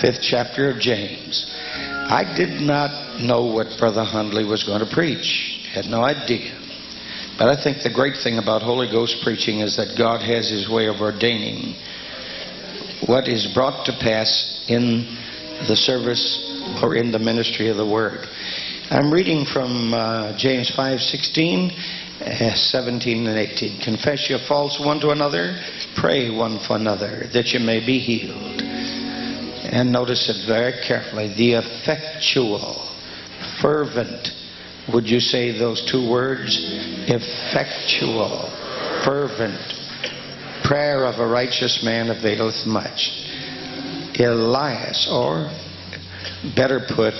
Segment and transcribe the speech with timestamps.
[0.00, 1.46] fifth chapter of James.
[2.10, 6.58] I did not know what Brother Hundley was going to preach, had no idea.
[7.38, 10.68] But I think the great thing about Holy Ghost preaching is that God has His
[10.68, 11.74] way of ordaining
[13.06, 15.16] what is brought to pass in
[15.68, 16.22] the service
[16.82, 18.26] or in the ministry of the Word.
[18.90, 21.70] I'm reading from uh, James 5:16,
[22.20, 23.80] uh, 17, and 18.
[23.80, 25.56] Confess your faults one to another,
[25.96, 28.62] pray one for another, that you may be healed.
[29.70, 31.32] And notice it very carefully.
[31.34, 32.88] The effectual,
[33.62, 34.28] fervent,
[34.92, 36.58] would you say those two words?
[37.08, 38.50] Effectual,
[39.04, 39.60] fervent
[40.70, 43.10] prayer of a righteous man availeth much.
[44.20, 45.50] Elias, or
[46.54, 47.14] better put,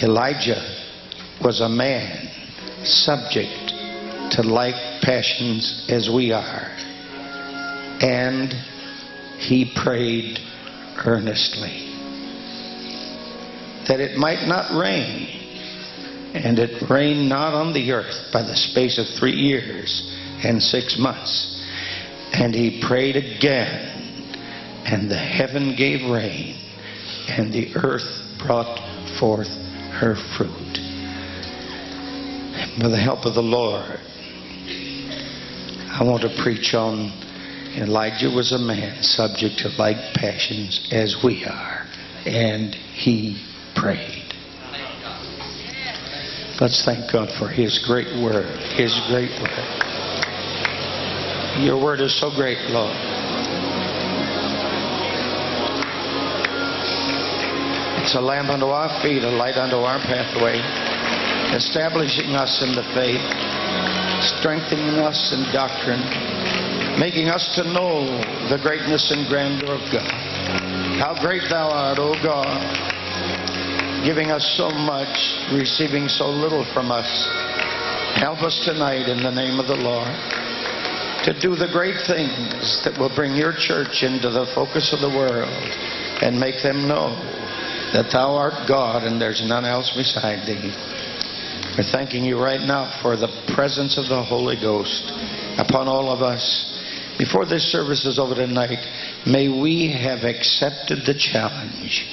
[0.00, 0.62] Elijah
[1.42, 2.28] was a man
[2.84, 3.72] subject
[4.30, 6.70] to like passions as we are.
[8.00, 8.52] And
[9.38, 10.38] he prayed
[11.04, 11.92] earnestly
[13.88, 15.38] that it might not rain.
[16.34, 20.10] And it rained not on the earth by the space of three years
[20.42, 21.62] and six months.
[22.32, 24.32] And he prayed again,
[24.86, 26.56] and the heaven gave rain,
[27.28, 28.78] and the earth brought
[29.20, 29.48] forth
[30.00, 30.78] her fruit.
[32.80, 34.00] With the help of the Lord,
[35.90, 37.12] I want to preach on
[37.76, 41.86] Elijah was a man subject to like passions as we are,
[42.26, 43.42] and he
[43.74, 44.22] prayed.
[46.60, 48.46] Let's thank God for His great word.
[48.76, 49.66] His great word.
[51.58, 52.94] Your word is so great, Lord.
[58.02, 60.58] It's a lamp unto our feet, a light unto our pathway,
[61.56, 63.22] establishing us in the faith,
[64.22, 66.02] strengthening us in doctrine,
[66.98, 68.04] making us to know
[68.48, 70.12] the greatness and grandeur of God.
[71.00, 72.62] How great thou art, O God,
[74.04, 75.12] giving us so much,
[75.52, 77.08] receiving so little from us.
[78.16, 80.12] Help us tonight in the name of the Lord
[81.24, 85.08] to do the great things that will bring your church into the focus of the
[85.08, 85.48] world
[86.20, 87.14] and make them know
[87.92, 90.74] that thou art God and there's none else beside thee.
[91.78, 95.12] We're thanking you right now for the presence of the Holy Ghost
[95.58, 96.71] upon all of us.
[97.18, 98.78] Before this service is over tonight,
[99.26, 102.06] may we have accepted the challenge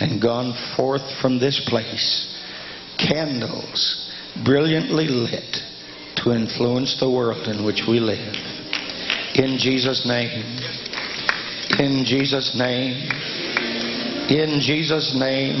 [0.00, 2.26] and gone forth from this place,
[2.98, 4.10] candles
[4.44, 5.62] brilliantly lit
[6.16, 8.34] to influence the world in which we live.
[9.34, 10.58] In Jesus' name.
[11.78, 13.10] In Jesus' name.
[14.28, 15.56] In Jesus' name.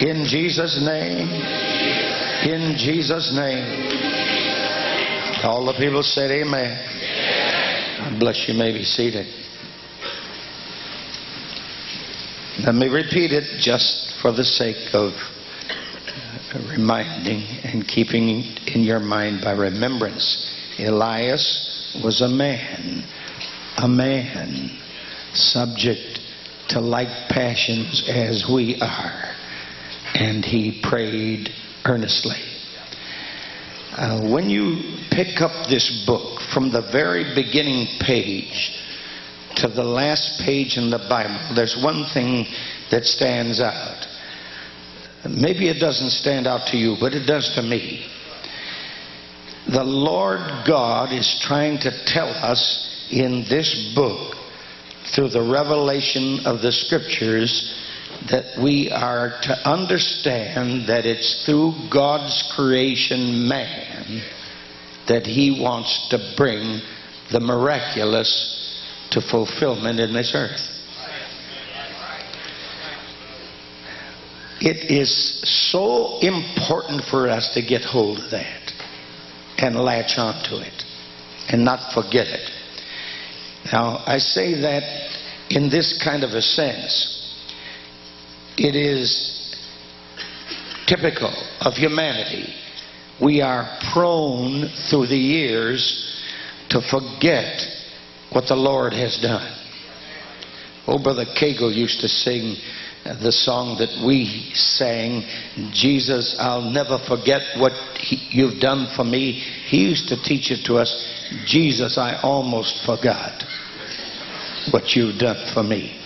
[0.00, 1.28] In Jesus' name.
[2.48, 3.90] In Jesus' name.
[5.44, 6.99] All the people said, Amen.
[8.20, 8.52] Bless you.
[8.52, 9.26] may be seated.
[12.62, 19.00] Let me repeat it just for the sake of uh, reminding and keeping in your
[19.00, 20.54] mind by remembrance.
[20.78, 23.04] Elias was a man,
[23.78, 24.78] a man
[25.32, 26.20] subject
[26.68, 29.34] to like passions as we are,
[30.14, 31.48] and he prayed
[31.86, 32.49] earnestly.
[33.92, 38.78] Uh, when you pick up this book from the very beginning page
[39.56, 42.46] to the last page in the Bible, there's one thing
[42.92, 44.06] that stands out.
[45.28, 48.06] Maybe it doesn't stand out to you, but it does to me.
[49.66, 54.36] The Lord God is trying to tell us in this book,
[55.14, 57.74] through the revelation of the Scriptures,
[58.28, 64.22] that we are to understand that it's through God's creation man
[65.08, 66.80] that He wants to bring
[67.32, 68.56] the miraculous
[69.10, 70.68] to fulfillment in this earth.
[74.60, 78.72] It is so important for us to get hold of that
[79.56, 80.84] and latch onto it
[81.48, 82.50] and not forget it.
[83.72, 84.84] Now, I say that
[85.48, 87.19] in this kind of a sense.
[88.62, 89.56] It is
[90.86, 92.52] typical of humanity.
[93.18, 95.80] We are prone through the years
[96.68, 97.64] to forget
[98.30, 99.50] what the Lord has done.
[100.86, 102.56] Oh, Brother Cagle used to sing
[103.04, 105.24] the song that we sang,
[105.72, 109.32] Jesus, I'll never forget what he, you've done for me.
[109.68, 110.90] He used to teach it to us,
[111.46, 113.42] Jesus, I almost forgot
[114.70, 115.96] what you've done for me.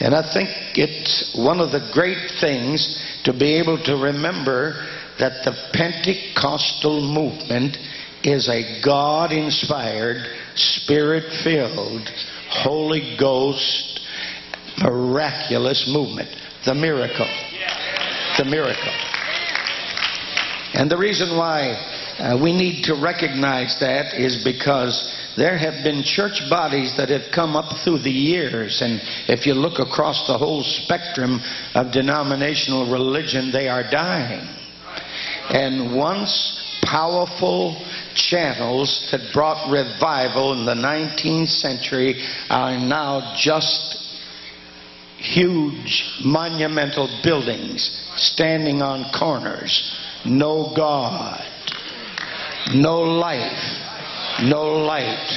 [0.00, 0.48] And I think
[0.78, 4.86] it's one of the great things to be able to remember
[5.18, 7.76] that the Pentecostal movement
[8.22, 10.24] is a God inspired,
[10.54, 12.08] spirit filled,
[12.48, 14.00] Holy Ghost
[14.80, 16.28] miraculous movement.
[16.64, 17.28] The miracle.
[18.38, 18.92] The miracle.
[20.74, 21.72] And the reason why
[22.18, 27.32] uh, we need to recognize that is because there have been church bodies that have
[27.32, 31.40] come up through the years, and if you look across the whole spectrum
[31.74, 34.46] of denominational religion, they are dying.
[35.50, 37.76] And once powerful
[38.14, 44.18] channels that brought revival in the 19th century are now just
[45.18, 49.96] huge monumental buildings standing on corners.
[50.24, 51.44] No God,
[52.74, 53.89] no life,
[54.42, 55.30] no light,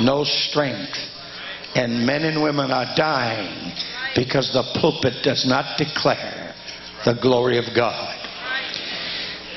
[0.00, 0.98] no strength.
[1.74, 3.72] And men and women are dying
[4.14, 6.54] because the pulpit does not declare
[7.04, 8.14] the glory of God.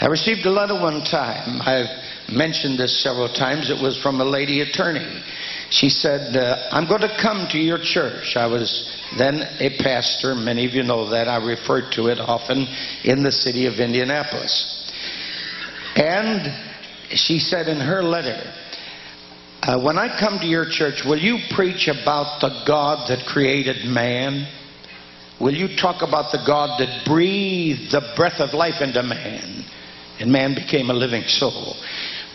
[0.01, 1.61] I received a letter one time.
[1.61, 1.89] I've
[2.31, 3.69] mentioned this several times.
[3.69, 5.21] It was from a lady attorney.
[5.69, 8.35] She said, uh, I'm going to come to your church.
[8.35, 10.35] I was then a pastor.
[10.35, 11.27] Many of you know that.
[11.27, 12.67] I referred to it often
[13.03, 14.91] in the city of Indianapolis.
[15.95, 16.51] And
[17.17, 18.41] she said in her letter,
[19.61, 23.85] uh, When I come to your church, will you preach about the God that created
[23.85, 24.47] man?
[25.39, 29.65] Will you talk about the God that breathed the breath of life into man?
[30.19, 31.75] And man became a living soul.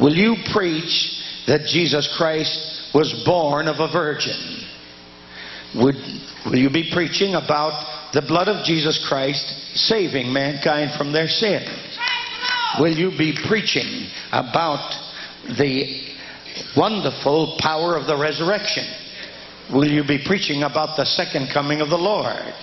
[0.01, 4.65] Will you preach that Jesus Christ was born of a virgin?
[5.77, 5.97] Would,
[6.47, 11.69] will you be preaching about the blood of Jesus Christ saving mankind from their sins?
[12.81, 14.95] Will you be preaching about
[15.59, 16.16] the
[16.77, 18.85] wonderful power of the resurrection?
[19.73, 22.55] Will you be preaching about the second coming of the Lord?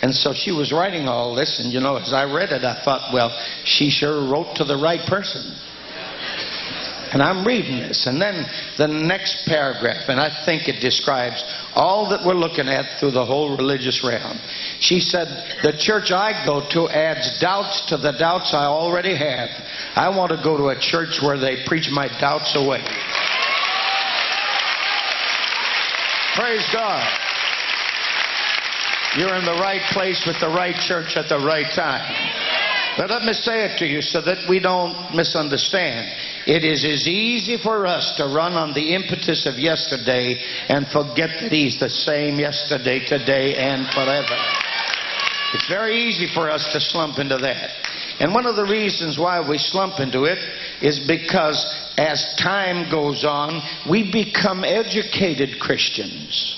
[0.00, 2.82] And so she was writing all this, and you know, as I read it, I
[2.84, 3.30] thought, well,
[3.64, 5.54] she sure wrote to the right person.
[7.12, 8.06] And I'm reading this.
[8.06, 8.44] And then
[8.76, 11.42] the next paragraph, and I think it describes
[11.74, 14.38] all that we're looking at through the whole religious realm.
[14.80, 15.26] She said,
[15.62, 19.48] The church I go to adds doubts to the doubts I already have.
[19.94, 22.84] I want to go to a church where they preach my doubts away.
[26.34, 27.06] Praise God.
[29.16, 32.04] You're in the right place with the right church at the right time.
[32.98, 36.10] But let me say it to you so that we don't misunderstand.
[36.46, 41.30] It is as easy for us to run on the impetus of yesterday and forget
[41.40, 44.36] that He's the same yesterday, today, and forever.
[45.54, 47.70] It's very easy for us to slump into that.
[48.20, 50.38] And one of the reasons why we slump into it
[50.82, 53.60] is because as time goes on,
[53.90, 56.54] we become educated Christians.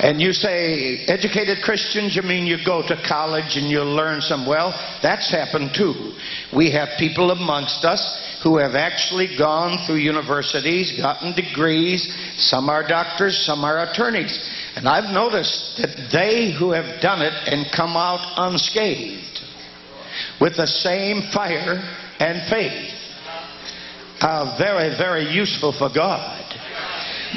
[0.00, 4.46] And you say, educated Christians, you mean you go to college and you learn some.
[4.46, 4.70] Well,
[5.02, 6.12] that's happened too.
[6.54, 12.14] We have people amongst us who have actually gone through universities, gotten degrees.
[12.36, 14.38] Some are doctors, some are attorneys.
[14.76, 19.40] And I've noticed that they who have done it and come out unscathed
[20.40, 21.82] with the same fire
[22.20, 22.97] and faith
[24.20, 26.38] are very, very useful for God.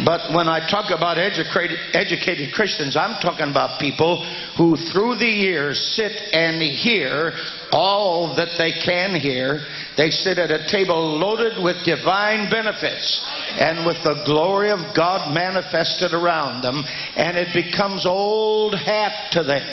[0.06, 4.24] But when I talk about educated, educated Christians, I'm talking about people
[4.58, 7.34] who through the years sit and hear
[7.74, 9.60] all that they can hear.
[9.98, 13.22] They sit at a table loaded with divine benefits
[13.60, 16.84] and with the glory of God manifested around them,
[17.18, 19.64] and it becomes old hat to them.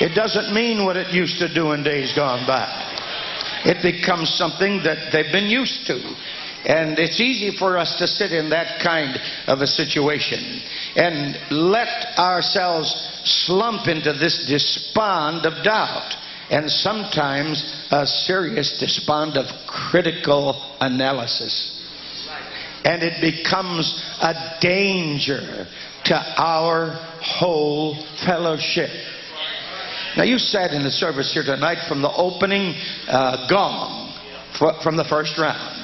[0.00, 2.66] It doesn't mean what it used to do in days gone by.
[3.64, 6.16] It becomes something that they've been used to.
[6.64, 10.60] And it's easy for us to sit in that kind of a situation
[10.94, 12.92] and let ourselves
[13.24, 16.14] slump into this despond of doubt
[16.50, 21.78] and sometimes a serious despond of critical analysis.
[22.84, 25.66] And it becomes a danger
[26.04, 26.90] to our
[27.22, 27.94] whole
[28.26, 28.90] fellowship.
[30.16, 32.74] Now, you sat in the service here tonight from the opening
[33.08, 34.08] uh, gong
[34.82, 35.80] from the first round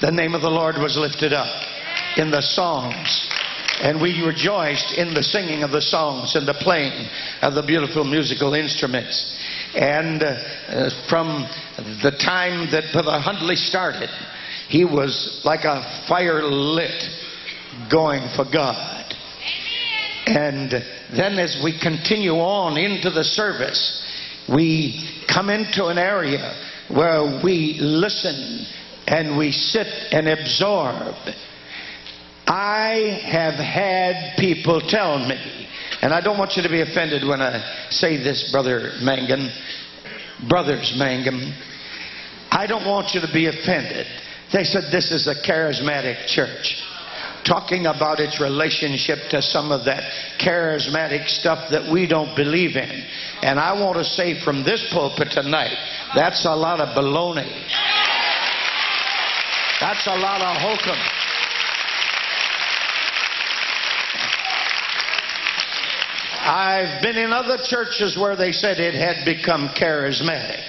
[0.00, 1.48] the name of the Lord was lifted up
[2.16, 3.28] in the songs.
[3.80, 7.08] And we rejoiced in the singing of the songs and the playing
[7.42, 9.36] of the beautiful musical instruments.
[9.74, 10.26] And uh,
[10.68, 11.46] uh, from
[12.02, 14.08] the time that Brother Hundley started,
[14.68, 17.04] he was like a fire lit
[17.90, 18.95] going for God.
[20.26, 20.72] And
[21.16, 24.02] then as we continue on into the service,
[24.48, 26.54] we come into an area
[26.88, 28.66] where we listen
[29.06, 31.14] and we sit and absorb.
[32.46, 35.68] I have had people tell me,
[36.02, 39.48] and I don't want you to be offended when I say this, Brother Mangum,
[40.48, 41.52] Brothers Mangum.
[42.50, 44.06] I don't want you to be offended.
[44.52, 46.82] They said this is a charismatic church.
[47.46, 50.02] Talking about its relationship to some of that
[50.38, 53.04] charismatic stuff that we don't believe in.
[53.42, 55.76] And I want to say from this pulpit tonight,
[56.14, 57.50] that's a lot of baloney.
[59.80, 60.98] That's a lot of hokum.
[66.48, 70.62] I've been in other churches where they said it had become charismatic.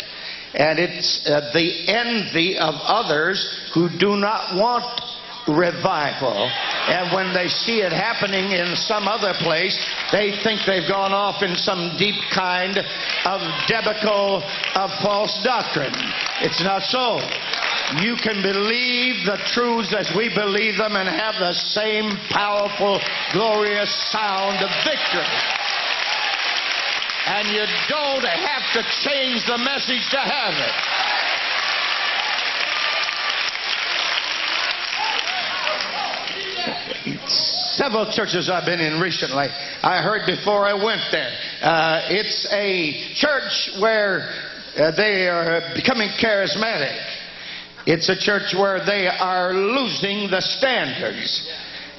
[0.54, 5.07] And it's uh, the envy of others who do not want
[5.48, 6.50] revival.
[6.88, 9.78] And when they see it happening in some other place,
[10.12, 12.78] they think they've gone off in some deep kind
[13.26, 14.44] of debacle
[14.76, 15.96] of false doctrine.
[16.42, 17.20] It's not so.
[18.02, 23.00] You can believe the truths as we believe them and have the same powerful,
[23.32, 25.24] glorious sound of victory.
[27.28, 31.07] And you don't have to change the message to have it.
[37.78, 39.46] Several churches I've been in recently,
[39.84, 41.30] I heard before I went there.
[41.62, 44.28] Uh, it's a church where
[44.76, 47.00] uh, they are becoming charismatic.
[47.86, 51.48] It's a church where they are losing the standards.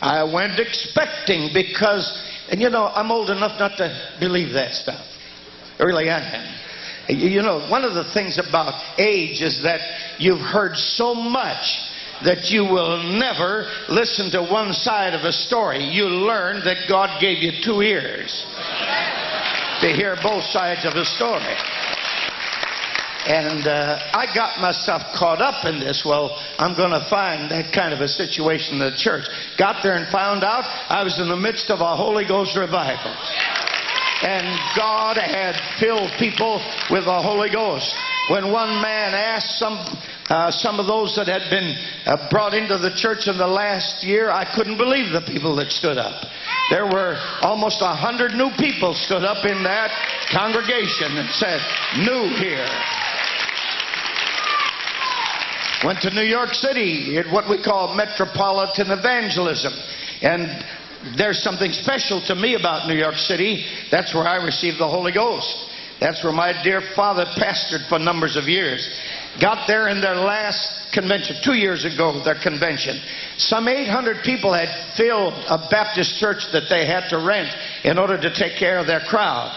[0.01, 2.11] I went expecting because,
[2.51, 5.07] and you know, I'm old enough not to believe that stuff.
[5.79, 7.17] Really, I am.
[7.17, 9.81] You know, one of the things about age is that
[10.19, 11.88] you've heard so much
[12.25, 15.85] that you will never listen to one side of a story.
[15.85, 18.45] You learn that God gave you two ears
[19.81, 21.55] to hear both sides of a story.
[23.29, 26.03] And uh, I got myself caught up in this.
[26.05, 29.25] Well, I'm going to find that kind of a situation in the church.
[29.59, 33.13] Got there and found out I was in the midst of a Holy Ghost revival.
[34.23, 36.57] And God had filled people
[36.91, 37.95] with the Holy Ghost.
[38.31, 39.77] When one man asked some
[40.29, 44.05] uh, some of those that had been uh, brought into the church in the last
[44.05, 46.23] year, I couldn't believe the people that stood up.
[46.71, 49.91] There were almost a hundred new people stood up in that
[50.31, 51.61] congregation and said,
[52.05, 52.69] "New here."
[55.85, 59.73] Went to New York City at what we call metropolitan evangelism,
[60.21, 60.45] and
[61.17, 63.65] there's something special to me about New York City.
[63.91, 65.71] That's where I received the Holy Ghost.
[66.01, 68.87] That's where my dear father pastored for numbers of years.
[69.41, 73.01] Got there in their last convention, two years ago, their convention.
[73.37, 77.49] Some 800 people had filled a Baptist church that they had to rent
[77.85, 79.55] in order to take care of their crowd.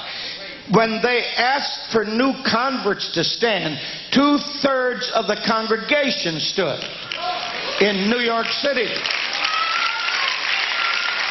[0.71, 3.79] When they asked for new converts to stand,
[4.11, 6.79] two thirds of the congregation stood
[7.81, 8.87] in New York City.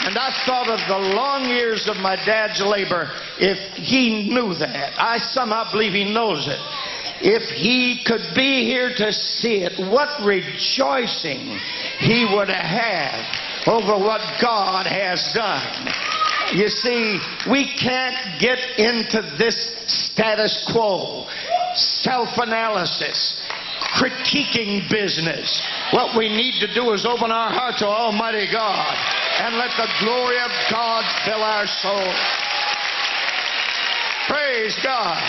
[0.02, 3.11] And I thought of the long years of my dad's labor.
[3.38, 6.59] If he knew that, I somehow believe he knows it.
[7.22, 11.58] If he could be here to see it, what rejoicing
[11.98, 15.92] he would have over what God has done.
[16.56, 19.54] You see, we can't get into this
[19.86, 21.26] status quo,
[21.74, 23.38] self analysis,
[24.00, 25.62] critiquing business.
[25.92, 28.96] What we need to do is open our heart to Almighty God
[29.44, 32.14] and let the glory of God fill our soul.
[34.26, 35.22] Praise God.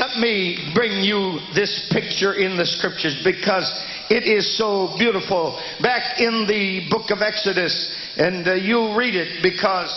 [0.00, 3.68] Let me bring you this picture in the scriptures because
[4.08, 5.60] it is so beautiful.
[5.82, 9.92] Back in the book of Exodus, and uh, you'll read it because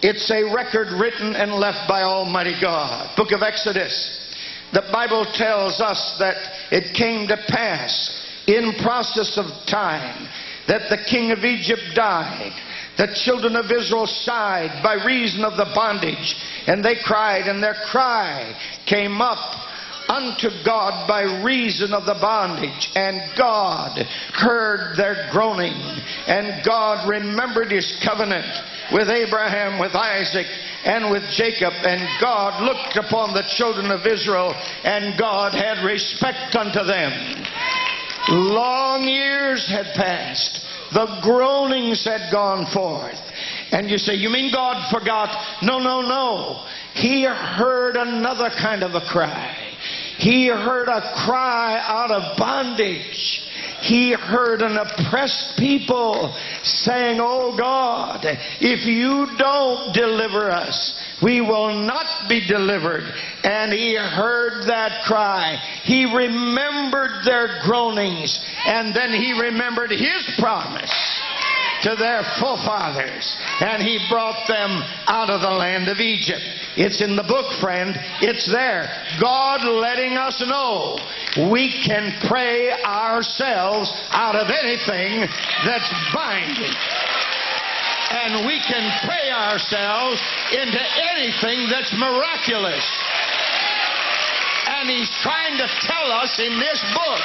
[0.00, 3.16] it's a record written and left by Almighty God.
[3.16, 4.32] Book of Exodus.
[4.72, 6.36] The Bible tells us that
[6.70, 8.14] it came to pass
[8.46, 10.28] in process of time
[10.68, 12.52] that the king of Egypt died.
[12.96, 16.36] The children of Israel sighed by reason of the bondage,
[16.68, 18.54] and they cried, and their cry
[18.86, 19.38] came up
[20.08, 22.90] unto God by reason of the bondage.
[22.94, 23.98] And God
[24.34, 25.72] heard their groaning,
[26.26, 28.46] and God remembered his covenant
[28.92, 30.46] with Abraham, with Isaac,
[30.84, 31.72] and with Jacob.
[31.72, 37.12] And God looked upon the children of Israel, and God had respect unto them.
[38.28, 40.64] Long years had passed.
[40.92, 43.27] The groanings had gone forth.
[43.72, 45.62] And you say, You mean God forgot?
[45.62, 46.64] No, no, no.
[46.94, 49.56] He heard another kind of a cry.
[50.18, 53.44] He heard a cry out of bondage.
[53.80, 56.34] He heard an oppressed people
[56.64, 58.24] saying, Oh God,
[58.60, 63.04] if you don't deliver us, we will not be delivered.
[63.44, 65.56] And he heard that cry.
[65.84, 68.40] He remembered their groanings.
[68.66, 70.92] And then he remembered his promise.
[71.82, 76.42] To their forefathers, and he brought them out of the land of Egypt.
[76.76, 77.94] It's in the book, friend.
[78.20, 78.86] It's there.
[79.20, 80.98] God letting us know
[81.50, 85.26] we can pray ourselves out of anything
[85.66, 86.74] that's binding.
[88.10, 90.80] And we can pray ourselves into
[91.12, 92.82] anything that's miraculous.
[94.66, 97.20] And he's trying to tell us in this book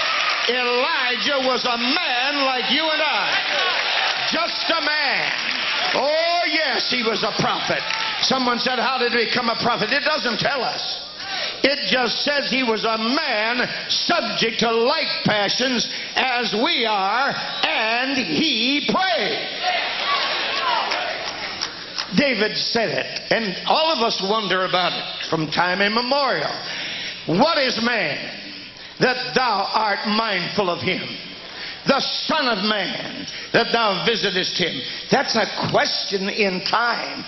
[0.49, 3.72] Elijah was a man like you and I.
[4.33, 5.31] Just a man.
[5.93, 7.83] Oh, yes, he was a prophet.
[8.21, 9.93] Someone said, How did he become a prophet?
[9.93, 10.81] It doesn't tell us.
[11.63, 18.17] It just says he was a man subject to like passions as we are, and
[18.17, 19.49] he prayed.
[22.17, 26.51] David said it, and all of us wonder about it from time immemorial.
[27.27, 28.17] What is man
[28.99, 31.01] that thou art mindful of him?
[31.85, 34.81] The Son of Man, that thou visitest him.
[35.11, 37.25] That's a question in time.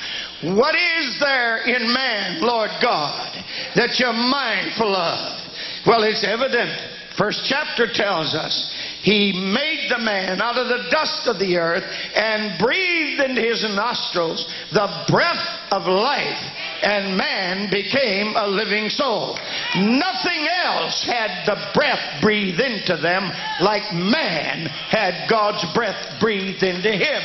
[0.56, 3.44] What is there in man, Lord God,
[3.76, 5.42] that you're mindful of?
[5.86, 6.72] Well, it's evident.
[7.18, 8.74] First chapter tells us
[9.06, 11.84] he made the man out of the dust of the earth
[12.16, 16.42] and breathed into his nostrils the breath of life,
[16.82, 19.38] and man became a living soul.
[19.78, 23.32] Nothing else had the breath breathed into them
[23.62, 27.22] like man had God's breath breathed into him.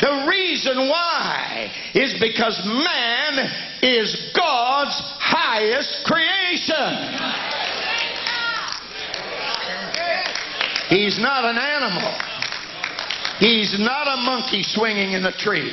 [0.00, 3.52] The reason why is because man
[3.82, 7.77] is God's highest creation.
[10.88, 12.14] He's not an animal.
[13.38, 15.70] He's not a monkey swinging in a tree.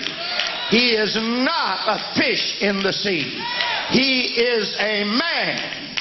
[0.70, 3.42] He is not a fish in the sea.
[3.90, 5.96] He is a man,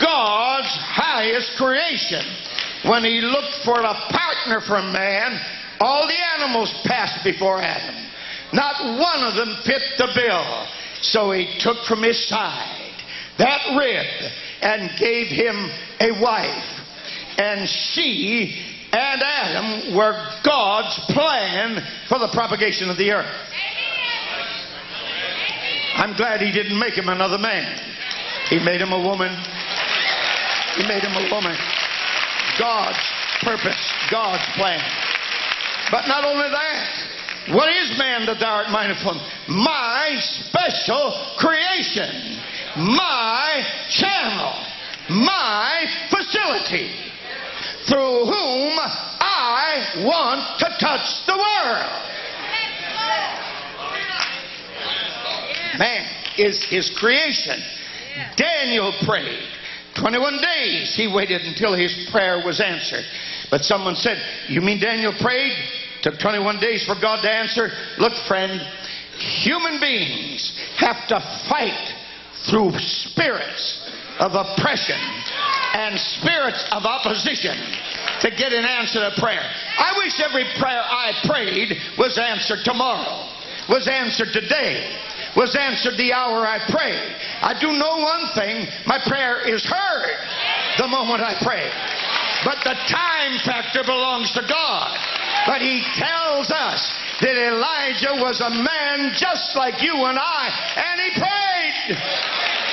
[0.00, 2.24] God's highest creation.
[2.84, 5.40] When he looked for a partner for man,
[5.80, 7.94] all the animals passed before Adam.
[8.52, 10.66] Not one of them fit the bill.
[11.02, 12.82] So he took from his side
[13.38, 14.06] that rib
[14.62, 16.75] and gave him a wife
[17.38, 23.34] and she and Adam were God's plan for the propagation of the earth.
[25.96, 27.78] I'm glad he didn't make him another man.
[28.48, 29.32] He made him a woman.
[30.76, 31.56] He made him a woman.
[32.58, 32.98] God's
[33.40, 34.80] purpose, God's plan.
[35.90, 39.14] But not only that, what is man that thou art mindful?
[39.48, 42.40] My special creation,
[42.76, 44.52] my channel,
[45.08, 46.90] my facility
[47.88, 52.02] through whom I want to touch the world.
[55.78, 56.06] Man
[56.38, 57.62] is his creation.
[58.36, 59.40] Daniel prayed.
[60.00, 63.04] 21 days he waited until his prayer was answered.
[63.50, 64.18] But someone said,
[64.48, 65.52] You mean Daniel prayed?
[66.02, 67.68] Took 21 days for God to answer?
[67.98, 68.60] Look, friend,
[69.42, 71.94] human beings have to fight
[72.48, 73.85] through spirits
[74.18, 74.98] of oppression
[75.74, 77.56] and spirits of opposition
[78.20, 79.44] to get an answer to prayer.
[79.78, 83.28] I wish every prayer I prayed was answered tomorrow,
[83.68, 84.96] was answered today,
[85.36, 87.16] was answered the hour I prayed.
[87.42, 90.16] I do know one thing my prayer is heard
[90.78, 91.68] the moment I pray.
[92.44, 94.96] But the time factor belongs to God.
[95.46, 101.00] But He tells us that Elijah was a man just like you and I, and
[101.00, 102.65] he prayed.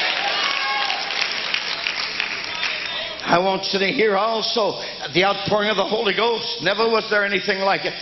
[3.26, 4.82] I want you to hear also
[5.14, 6.60] the outpouring of the Holy Ghost.
[6.62, 7.96] Never was there anything like it.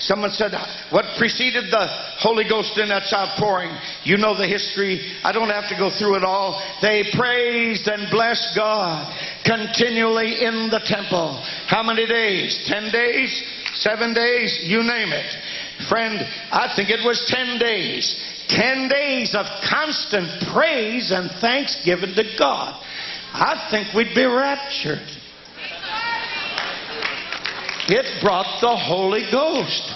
[0.00, 0.52] Someone said,
[0.90, 1.86] What preceded the
[2.18, 3.70] Holy Ghost in that outpouring?
[4.02, 5.00] You know the history.
[5.22, 6.60] I don't have to go through it all.
[6.82, 9.06] They praised and blessed God
[9.44, 11.40] continually in the temple.
[11.68, 12.64] How many days?
[12.66, 13.30] Ten days?
[13.74, 14.60] Seven days?
[14.64, 15.30] You name it.
[15.88, 16.18] Friend,
[16.50, 18.44] I think it was ten days.
[18.48, 22.80] Ten days of constant praise and thanksgiving to God.
[23.34, 25.02] I think we'd be raptured.
[27.88, 29.92] It brought the Holy Ghost.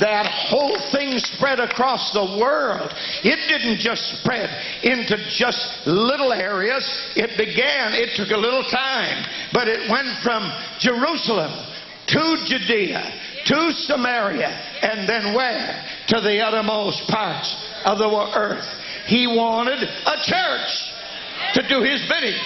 [0.00, 2.90] That whole thing spread across the world.
[3.22, 4.48] It didn't just spread
[4.82, 6.82] into just little areas.
[7.14, 11.52] It began, it took a little time, but it went from Jerusalem
[12.08, 13.12] to Judea
[13.46, 14.48] to Samaria
[14.82, 15.84] and then where?
[16.08, 17.54] To the uttermost parts
[17.84, 18.66] of the earth.
[19.06, 20.91] He wanted a church
[21.54, 22.38] to do his bidding.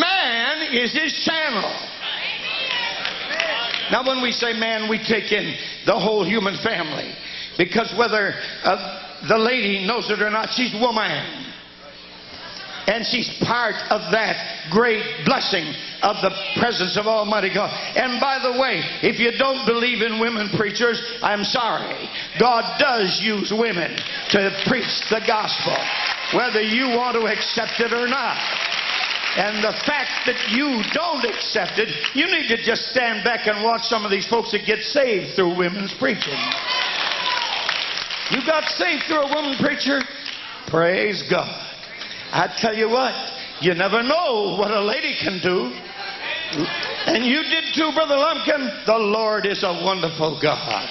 [0.00, 1.70] Man is his channel.
[3.90, 5.54] Now, when we say man, we take in
[5.86, 7.12] the whole human family.
[7.58, 11.48] Because whether uh, the lady knows it or not, she's woman.
[12.86, 15.72] And she's part of that great blessing
[16.02, 17.70] of the presence of Almighty God.
[17.94, 22.08] And by the way, if you don't believe in women preachers, I'm sorry.
[22.40, 23.94] God does use women
[24.30, 25.78] to preach the gospel,
[26.34, 28.38] whether you want to accept it or not.
[29.36, 33.64] And the fact that you don't accept it, you need to just stand back and
[33.64, 36.36] watch some of these folks that get saved through women's preaching.
[38.30, 40.00] You got saved through a woman preacher?
[40.68, 41.48] Praise God.
[42.32, 43.14] I tell you what,
[43.60, 45.72] you never know what a lady can do.
[47.06, 48.84] And you did too, Brother Lumpkin.
[48.86, 50.88] The Lord is a wonderful God.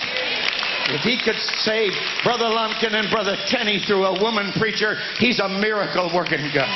[0.91, 5.47] If he could save Brother Lumpkin and Brother Kenny through a woman preacher, he's a
[5.47, 6.67] miracle working God.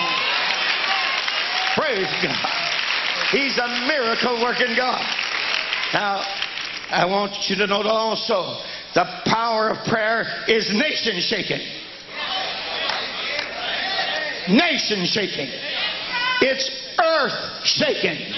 [1.75, 2.49] Praise God.
[3.32, 5.04] He's a miracle working God.
[5.93, 6.23] Now,
[6.91, 8.62] I want you to note also
[8.93, 11.60] the power of prayer is nation shaking.
[14.47, 15.49] Nation shaking.
[16.39, 16.69] It's
[17.04, 18.34] earth shaking.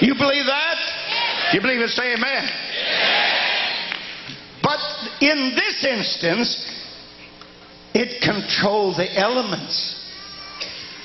[0.00, 0.78] You believe that?
[1.52, 1.90] You believe it?
[1.90, 2.50] Say amen.
[4.64, 4.80] But
[5.20, 6.56] in this instance,
[7.92, 10.00] it controlled the elements.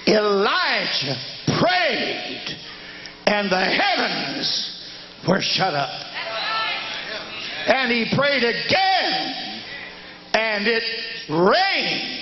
[0.08, 1.18] Elijah
[1.60, 2.58] prayed,
[3.28, 4.82] and the heavens
[5.28, 5.90] were shut up.
[7.68, 9.62] And he prayed again,
[10.34, 10.84] and it
[11.30, 12.16] rained.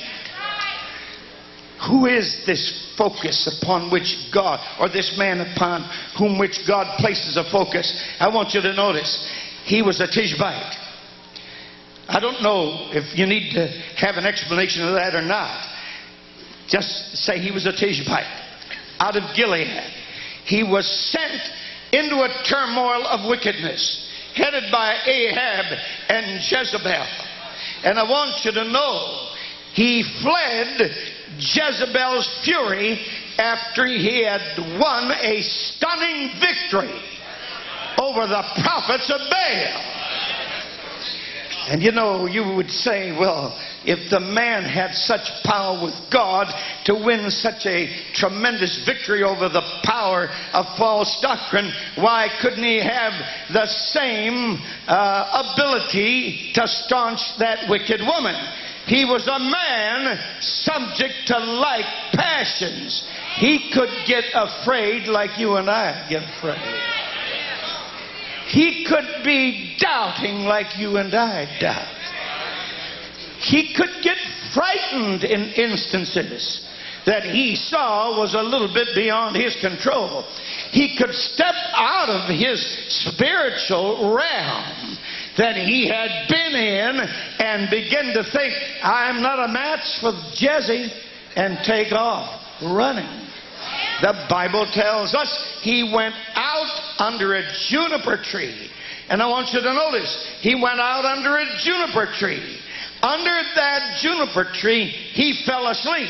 [1.87, 7.37] Who is this focus upon which God, or this man upon whom which God places
[7.37, 8.03] a focus?
[8.19, 9.31] I want you to notice,
[9.63, 10.86] he was a Tishbite.
[12.07, 13.67] I don't know if you need to
[13.97, 15.65] have an explanation of that or not.
[16.67, 18.25] Just say he was a Tishbite
[18.99, 19.67] out of Gilead.
[20.45, 21.41] He was sent
[21.91, 25.65] into a turmoil of wickedness, headed by Ahab
[26.09, 27.07] and Jezebel.
[27.83, 29.29] And I want you to know,
[29.73, 30.91] he fled
[31.37, 32.99] Jezebel's fury
[33.37, 34.41] after he had
[34.79, 37.01] won a stunning victory
[37.99, 40.06] over the prophets of Baal.
[41.67, 46.47] And you know, you would say, well, if the man had such power with God
[46.85, 52.79] to win such a tremendous victory over the power of false doctrine, why couldn't he
[52.79, 53.11] have
[53.51, 58.35] the same uh, ability to staunch that wicked woman?
[58.85, 63.03] He was a man subject to like passions.
[63.35, 67.06] He could get afraid like you and I get afraid.
[68.47, 71.87] He could be doubting like you and I doubt.
[73.39, 74.17] He could get
[74.53, 76.67] frightened in instances
[77.05, 80.23] that he saw was a little bit beyond his control.
[80.71, 82.59] He could step out of his
[83.07, 84.97] spiritual realm
[85.37, 86.99] that he had been in
[87.39, 90.91] and begin to think, I'm not a match for Jesse,
[91.35, 93.26] and take off running.
[94.01, 95.29] The Bible tells us
[95.61, 98.69] he went out under a juniper tree.
[99.09, 102.59] And I want you to notice, he went out under a juniper tree.
[103.01, 106.09] Under that juniper tree, he fell asleep.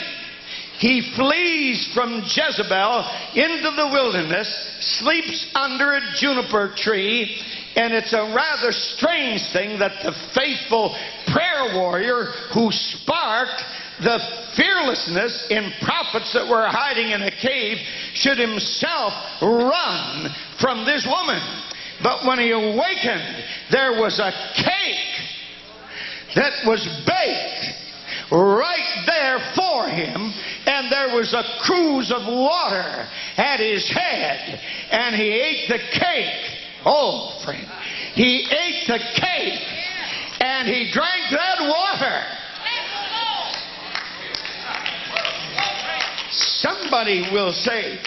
[0.79, 4.47] He flees from Jezebel into the wilderness,
[4.79, 7.41] sleeps under a juniper tree,
[7.75, 10.95] and it's a rather strange thing that the faithful
[11.27, 13.63] prayer warrior who sparked
[13.99, 14.19] the
[14.55, 17.77] fearlessness in prophets that were hiding in a cave
[18.13, 20.29] should himself run
[20.59, 21.41] from this woman.
[22.03, 25.17] But when he awakened, there was a cake
[26.35, 27.73] that was baked
[28.31, 30.31] right there for him,
[30.65, 33.07] and there was a cruse of water
[33.37, 34.59] at his head,
[34.91, 36.57] and he ate the cake.
[36.85, 37.67] Oh, friend,
[38.13, 39.61] he ate the cake,
[40.41, 42.23] and he drank that water.
[46.97, 47.99] Somebody will say,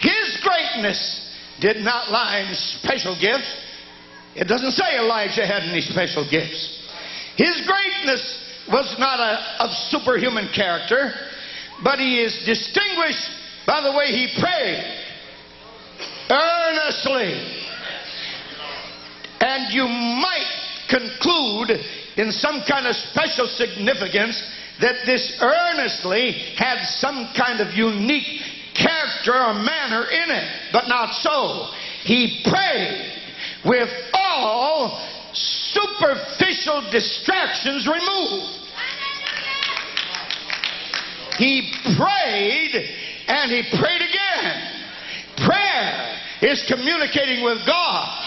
[0.00, 3.54] His greatness did not lie in special gifts.
[4.34, 6.88] It doesn't say Elijah had any special gifts.
[7.36, 11.12] His greatness was not a, of superhuman character,
[11.84, 13.28] but he is distinguished
[13.66, 14.82] by the way he prayed
[16.30, 17.34] earnestly.
[19.42, 21.84] And you might conclude
[22.16, 24.42] in some kind of special significance
[24.80, 28.40] that this earnestly had some kind of unique
[28.74, 31.68] character or manner in it, but not so.
[32.02, 33.12] He prayed
[33.64, 35.00] with all
[35.32, 38.52] superficial distractions removed.
[41.38, 42.88] He prayed
[43.28, 44.72] and he prayed again.
[45.36, 48.22] Prayer is communicating with God.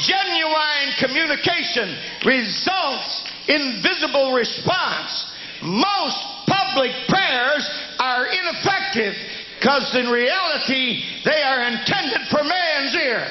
[0.00, 5.26] Genuine communication results in visible response.
[5.62, 9.14] Most public prayers are ineffective
[9.58, 13.28] because in reality they are intended for man's ear.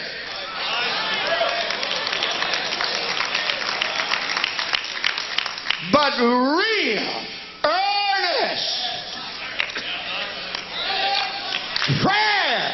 [5.92, 7.26] But real,
[7.66, 8.92] earnest
[12.02, 12.74] prayer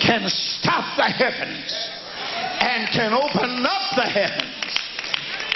[0.00, 1.90] can stop the heavens
[2.60, 4.55] and can open up the heavens.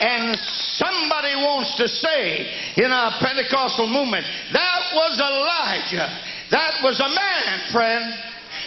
[0.01, 0.37] And
[0.81, 6.09] somebody wants to say in our Pentecostal movement, that was Elijah.
[6.51, 8.15] That was a man, friend.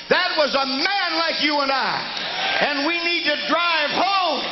[0.10, 1.98] That was a man like you and I.
[2.62, 4.46] And we need to drive home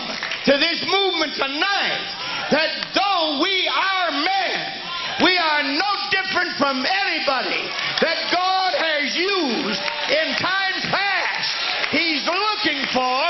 [0.46, 2.02] to this movement tonight
[2.50, 4.58] that though we are men,
[5.22, 7.70] we are no different from anybody
[8.02, 11.54] that God has used in times past.
[11.94, 13.22] He's looking for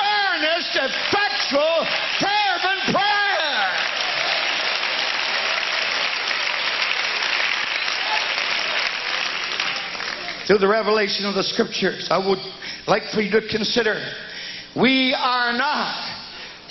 [0.00, 1.84] earnest, effectual,
[2.18, 3.26] fervent prayer.
[10.46, 12.38] Through the revelation of the scriptures, I would
[12.86, 14.00] like for you to consider
[14.76, 15.96] we are not,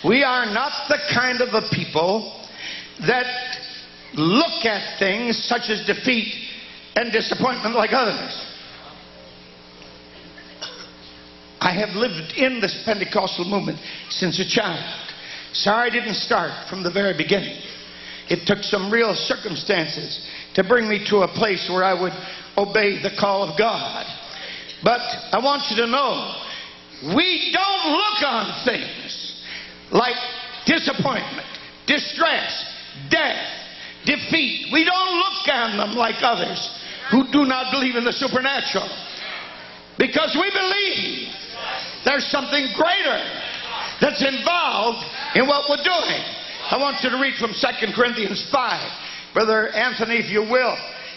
[0.08, 2.46] we are not the kind of a people
[3.06, 3.26] that
[4.14, 6.34] look at things such as defeat
[6.96, 8.52] and disappointment like others.
[11.60, 14.84] I have lived in this Pentecostal movement since a child.
[15.52, 17.58] Sorry I didn't start from the very beginning.
[18.30, 22.14] It took some real circumstances to bring me to a place where I would
[22.58, 24.06] obey the call of God.
[24.84, 26.36] But I want you to know
[27.16, 29.44] we don't look on things
[29.92, 30.16] like
[30.66, 31.48] disappointment,
[31.88, 32.66] distress,
[33.10, 33.46] death,
[34.06, 34.70] defeat.
[34.72, 36.70] We don't look on them like others
[37.12, 38.90] who do not believe in the supernatural.
[39.98, 41.30] Because we believe
[42.04, 43.20] there's something greater
[44.02, 46.22] that's involved in what we're doing.
[46.70, 50.76] I want you to read from 2 Corinthians 5, Brother Anthony, if you will.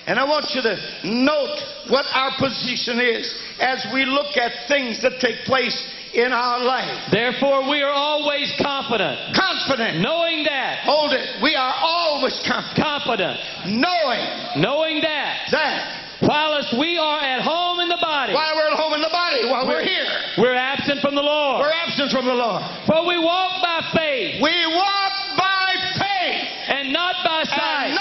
[0.09, 0.73] And I want you to
[1.05, 1.61] note
[1.92, 3.29] what our position is
[3.61, 5.77] as we look at things that take place
[6.14, 7.12] in our life.
[7.12, 10.01] Therefore, we are always confident, Confident.
[10.01, 11.42] knowing that, Hold it.
[11.44, 12.81] We are always confident.
[12.88, 13.37] confident,
[13.68, 14.25] Knowing
[14.57, 15.77] knowing that, that
[16.25, 19.44] whilst we are at home in the body, while we're at home in the body,
[19.44, 21.61] while we're here, we're absent from the Lord.
[21.61, 22.64] we're absent from the Lord.
[22.88, 25.68] For we walk by faith We walk by
[26.01, 27.92] faith and not by and sight.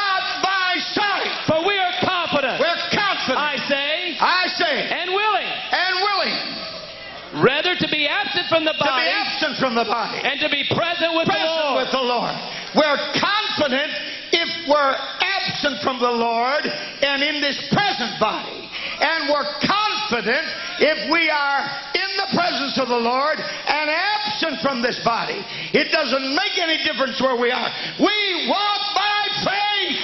[8.57, 10.17] From the to be body absent from the body.
[10.17, 11.77] and to be present with the Lord.
[11.77, 12.33] with the Lord.
[12.73, 13.93] We're confident
[14.33, 18.65] if we're absent from the Lord and in this present body.
[18.97, 20.41] And we're confident
[20.81, 21.61] if we are
[21.93, 25.37] in the presence of the Lord and absent from this body.
[25.77, 27.69] It doesn't make any difference where we are.
[28.01, 30.01] We walk by faith.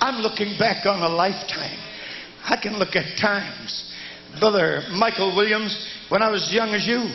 [0.00, 1.78] I'm looking back on a lifetime.
[2.44, 3.92] I can look at times.
[4.38, 5.76] Brother Michael Williams,
[6.08, 7.10] when I was young as you,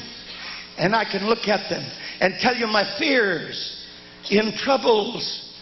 [0.78, 1.84] and I can look at them
[2.20, 3.88] and tell you my fears
[4.30, 5.54] in troubles,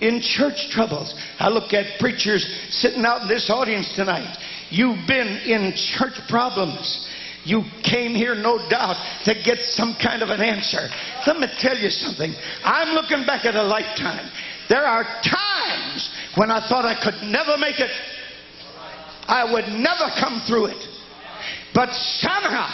[0.00, 1.14] in church troubles.
[1.38, 4.36] I look at preachers sitting out in this audience tonight.
[4.70, 7.08] You've been in church problems.
[7.44, 10.88] You came here, no doubt, to get some kind of an answer.
[11.26, 12.34] Let me tell you something.
[12.62, 14.30] I'm looking back at a lifetime.
[14.68, 17.90] There are times when I thought I could never make it.
[19.26, 20.88] I would never come through it.
[21.74, 22.68] But somehow,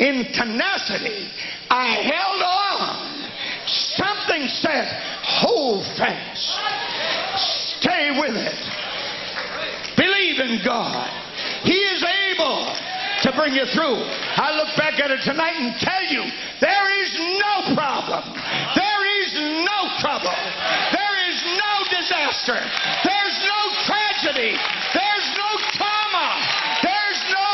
[0.00, 1.30] in tenacity,
[1.70, 3.18] I held on.
[3.66, 4.86] Something said,
[5.22, 6.58] hold fast.
[7.78, 8.58] Stay with it.
[9.96, 11.08] Believe in God.
[11.62, 12.74] He is able
[13.22, 13.98] to bring you through.
[14.38, 16.22] I look back at it tonight and tell you
[16.60, 18.22] there is no problem.
[18.74, 19.30] There is
[19.66, 20.34] no trouble.
[20.94, 21.72] There is no
[22.08, 22.56] disaster.
[23.04, 24.56] There's no tragedy.
[24.94, 26.40] There's no trauma.
[26.82, 27.50] There's no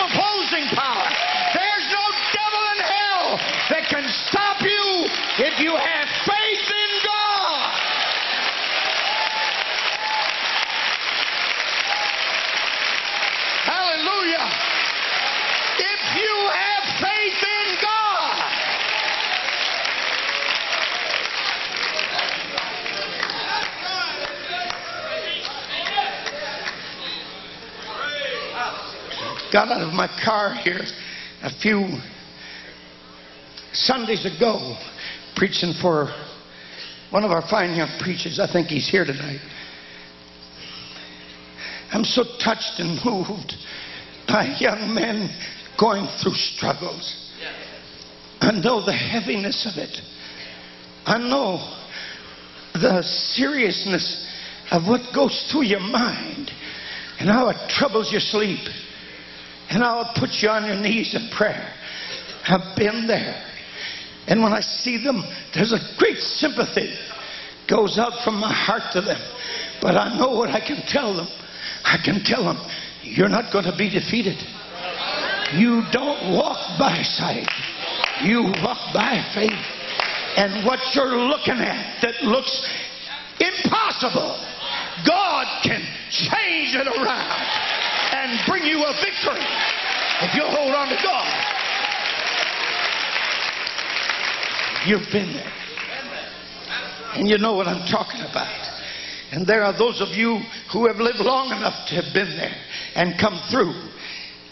[0.00, 1.08] opposing power.
[1.52, 3.36] There's no devil in hell
[3.68, 5.04] that can stop you
[5.44, 7.72] if you have faith in God.
[13.68, 14.48] Hallelujah.
[15.78, 17.96] If you have faith in God.
[29.52, 30.80] Got out of my car here
[31.42, 31.86] a few
[33.72, 34.76] Sundays ago
[35.36, 36.08] preaching for
[37.10, 38.40] one of our fine young preachers.
[38.40, 39.40] I think he's here tonight.
[41.92, 43.54] I'm so touched and moved
[44.26, 45.30] by young men
[45.78, 47.32] going through struggles.
[48.40, 50.00] I know the heaviness of it.
[51.04, 51.58] I know
[52.74, 54.26] the seriousness
[54.72, 56.50] of what goes through your mind
[57.20, 58.66] and how it troubles your sleep
[59.70, 61.72] and I'll put you on your knees in prayer.
[62.48, 63.42] I've been there.
[64.28, 65.22] And when I see them,
[65.54, 66.94] there's a great sympathy
[67.68, 69.20] goes out from my heart to them.
[69.80, 71.28] But I know what I can tell them.
[71.84, 72.58] I can tell them,
[73.02, 74.38] you're not going to be defeated.
[75.54, 77.48] You don't walk by sight.
[78.22, 79.52] You walk by faith.
[80.36, 82.50] And what you're looking at that looks
[83.40, 84.38] impossible,
[85.06, 87.75] God can change it around
[88.16, 89.44] and bring you a victory
[90.22, 91.28] if you'll hold on to God.
[94.86, 95.52] You've been there.
[97.14, 98.66] And you know what I'm talking about.
[99.32, 100.40] And there are those of you
[100.72, 102.56] who have lived long enough to have been there
[102.94, 103.74] and come through.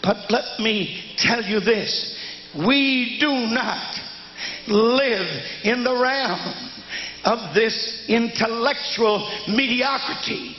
[0.03, 2.15] But let me tell you this
[2.55, 3.99] we do not
[4.67, 5.27] live
[5.63, 6.53] in the realm
[7.25, 10.55] of this intellectual mediocrity.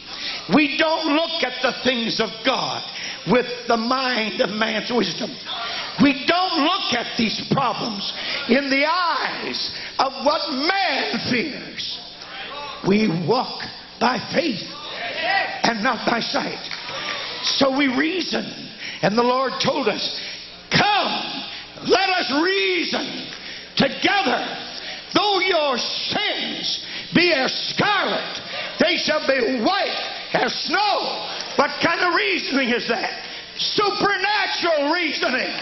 [0.54, 2.82] We don't look at the things of God
[3.30, 5.30] with the mind of man's wisdom.
[6.02, 8.12] We don't look at these problems
[8.48, 12.00] in the eyes of what man fears.
[12.86, 13.62] We walk
[13.98, 14.62] by faith
[15.64, 16.62] and not by sight.
[17.42, 18.44] So we reason.
[19.02, 20.20] And the Lord told us,
[20.70, 21.44] Come,
[21.88, 23.26] let us reason
[23.76, 24.62] together.
[25.14, 28.40] Though your sins be as scarlet,
[28.78, 31.28] they shall be white as snow.
[31.56, 33.22] What kind of reasoning is that?
[33.56, 35.52] Supernatural reasoning.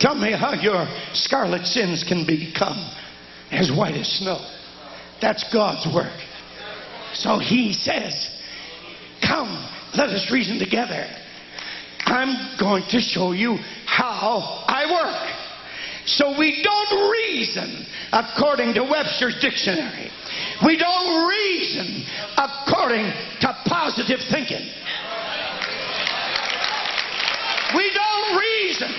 [0.00, 2.90] Tell me how your scarlet sins can become
[3.50, 4.38] as white as snow.
[5.20, 6.12] That's God's work.
[7.14, 8.28] So he says,
[9.26, 9.48] Come,
[9.96, 11.06] let us reason together.
[12.04, 13.56] I'm going to show you
[13.86, 15.33] how I work.
[16.06, 20.10] So we don't reason according to Webster's dictionary.
[20.64, 22.04] We don't reason
[22.36, 24.68] according to positive thinking.
[27.74, 28.90] We don't reason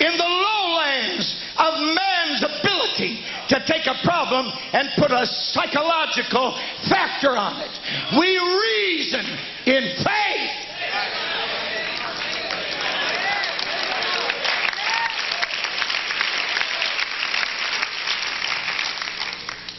[0.00, 7.36] in the lowlands of man's ability to take a problem and put a psychological factor
[7.36, 7.70] on it.
[8.18, 9.24] We reason
[9.66, 10.63] in faith.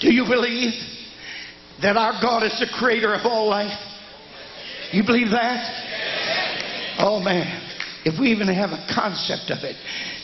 [0.05, 0.71] Do you believe
[1.81, 3.75] that our God is the creator of all life?
[4.91, 6.99] You believe that?
[6.99, 7.59] Oh man,
[8.05, 9.75] if we even have a concept of it,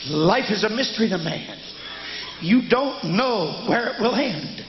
[0.08, 1.58] life is a mystery to man.
[2.42, 4.64] You don't know where it will end.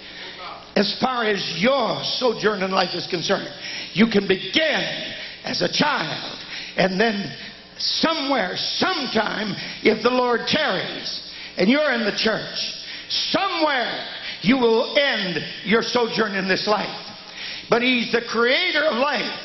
[0.77, 3.53] As far as your sojourn in life is concerned,
[3.93, 5.13] you can begin
[5.45, 6.39] as a child
[6.79, 7.37] and then
[7.77, 12.57] somewhere, sometime, if the Lord tarries and you're in the church,
[13.11, 14.09] somewhere
[14.43, 17.09] you will end your sojourn in this life.
[17.71, 19.39] But He's the creator of life,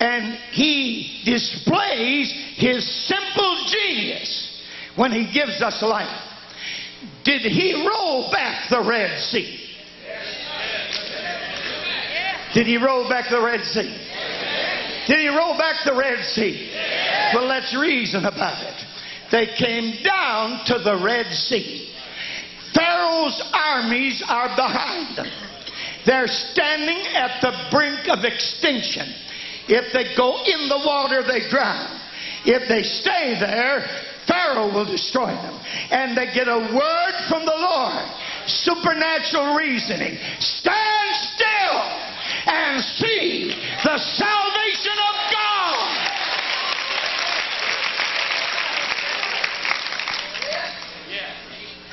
[0.00, 4.62] and He displays His simple genius
[4.96, 6.22] when He gives us life.
[7.24, 9.60] Did He roll back the Red Sea?
[12.54, 14.00] Did He roll back the Red Sea?
[15.06, 16.70] Did He roll back the Red Sea?
[17.34, 18.74] Well, let's reason about it.
[19.30, 21.90] They came down to the Red Sea.
[22.74, 25.30] Pharaoh's armies are behind them.
[26.06, 29.08] They're standing at the brink of extinction.
[29.68, 32.00] If they go in the water, they drown.
[32.44, 33.88] If they stay there,
[34.26, 35.58] Pharaoh will destroy them.
[35.90, 38.04] And they get a word from the Lord.
[38.46, 40.18] Supernatural reasoning.
[40.40, 41.80] Stand still
[42.46, 43.48] and see
[43.84, 45.43] the salvation of God.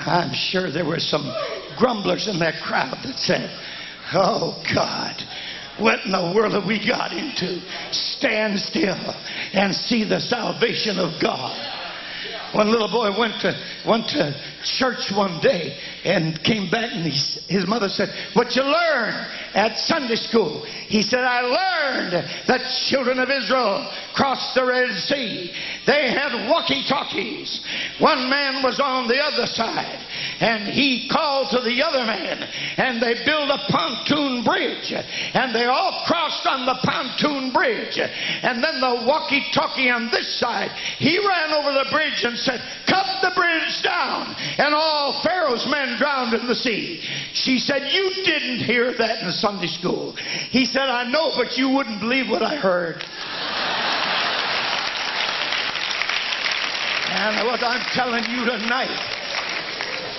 [0.07, 1.33] I'm sure there were some
[1.77, 3.49] grumblers in that crowd that said,
[4.13, 5.15] Oh God,
[5.79, 7.61] what in the world have we got into?
[7.91, 9.15] Stand still
[9.53, 11.55] and see the salvation of God.
[12.53, 13.55] One little boy went to
[13.87, 18.63] went to church one day and came back and he, his mother said, What you
[18.63, 19.13] learn
[19.53, 20.65] at Sunday school?
[20.87, 22.13] He said, I learned
[22.47, 25.53] that children of Israel crossed the Red Sea.
[25.87, 27.61] They had walkie-talkies.
[27.99, 30.05] One man was on the other side
[30.41, 32.43] and he called to the other man
[32.77, 38.63] and they built a pontoon bridge and they all crossed on the pontoon bridge and
[38.63, 43.31] then the walkie-talkie on this side he ran over the bridge and said cut the
[43.35, 47.01] bridge down and all Pharaoh's men drowned in the sea
[47.33, 50.13] she said you didn't hear that in Sunday school
[50.49, 53.03] he said I know but you wouldn't believe what I heard
[57.11, 58.97] And what I'm telling you tonight,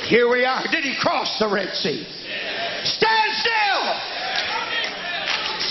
[0.06, 0.62] here we are.
[0.70, 2.06] Did he cross the Red Sea?
[2.84, 3.84] Stand still.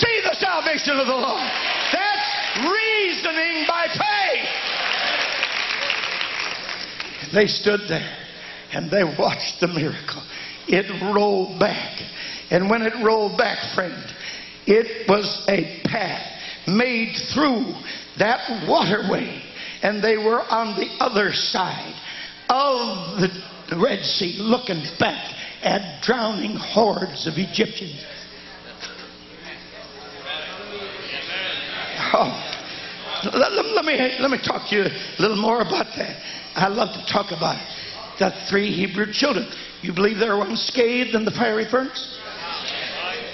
[0.02, 1.48] See the salvation of the Lord.
[1.92, 4.71] That's reasoning by faith.
[7.32, 8.16] They stood there
[8.72, 10.22] and they watched the miracle.
[10.68, 12.00] It rolled back.
[12.50, 14.04] And when it rolled back, friend,
[14.66, 16.26] it was a path
[16.66, 17.74] made through
[18.18, 19.42] that waterway.
[19.82, 21.94] And they were on the other side
[22.48, 28.04] of the Red Sea looking back at drowning hordes of Egyptians.
[32.14, 32.51] Oh,
[33.24, 36.20] let, let- let me, let me talk to you a little more about that.
[36.54, 37.68] I love to talk about it.
[38.18, 39.50] The three Hebrew children.
[39.80, 42.18] You believe they were unscathed in the fiery furnace?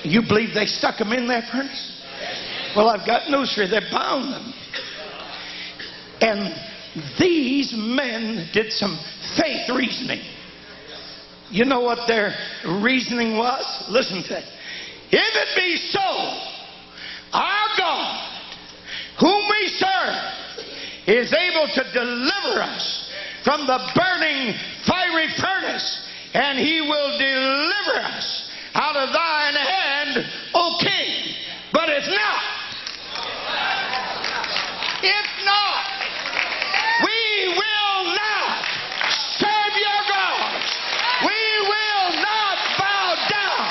[0.04, 2.02] You believe they stuck them in that furnace?
[2.76, 3.68] Well, I've got news for you.
[3.68, 4.52] They bound them.
[6.20, 6.54] And
[7.18, 8.98] these men did some
[9.36, 10.20] faith reasoning.
[11.50, 12.34] You know what their
[12.82, 13.84] reasoning was?
[13.88, 14.44] Listen to it.
[15.10, 16.00] If it be so,
[17.32, 17.67] our
[19.18, 20.14] whom we serve,
[21.06, 23.10] is able to deliver us
[23.44, 24.54] from the burning
[24.86, 31.34] fiery furnace, and he will deliver us out of thine hand, O king.
[31.72, 32.42] But if not,
[35.02, 35.84] if not,
[37.04, 38.64] we will not
[39.38, 40.78] serve your gods.
[41.24, 43.68] We will not bow down.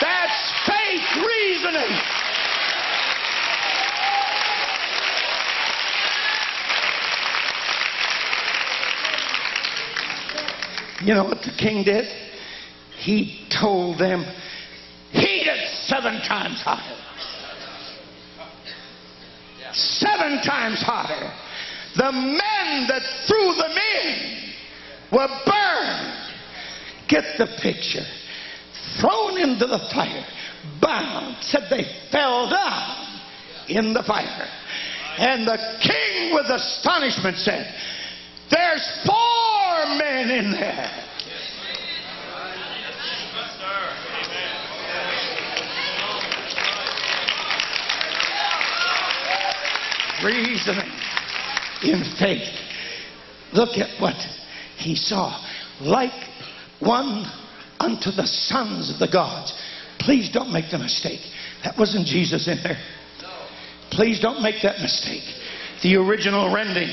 [0.00, 1.96] That's faith reasoning.
[11.06, 12.04] You know what the king did?
[12.98, 14.24] He told them,
[15.12, 16.96] heat it seven times hotter.
[19.72, 21.32] Seven times hotter.
[21.94, 24.52] The men that threw them in
[25.12, 26.32] were burned.
[27.06, 28.04] Get the picture.
[29.00, 30.26] Thrown into the fire,
[30.80, 31.36] bound.
[31.40, 33.20] Said they fell down
[33.68, 34.48] in the fire.
[35.18, 37.72] And the king, with astonishment, said,
[38.50, 41.02] There's four men in there.
[50.24, 50.90] Reasoning
[51.82, 52.48] in faith.
[53.52, 54.16] Look at what
[54.76, 55.40] he saw.
[55.80, 56.10] Like
[56.80, 57.26] one
[57.78, 59.52] unto the sons of the gods.
[59.98, 61.20] Please don't make the mistake.
[61.64, 62.78] That wasn't Jesus in there.
[63.90, 65.24] Please don't make that mistake.
[65.82, 66.90] The original rendering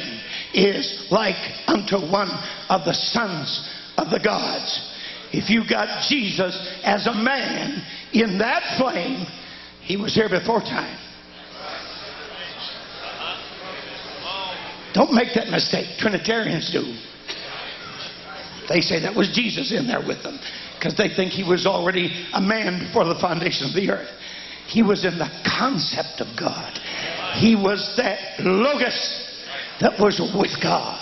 [0.54, 1.36] is like
[1.68, 2.30] unto one
[2.70, 4.90] of the sons of the gods.
[5.32, 7.84] If you got Jesus as a man
[8.14, 9.26] in that flame,
[9.82, 11.00] he was here before time.
[14.94, 15.98] Don't make that mistake.
[15.98, 16.84] Trinitarians do.
[18.70, 20.40] They say that was Jesus in there with them
[20.78, 24.10] because they think he was already a man before the foundation of the earth.
[24.68, 26.78] He was in the concept of God.
[27.36, 29.33] He was that Logos
[29.80, 31.00] that was with God.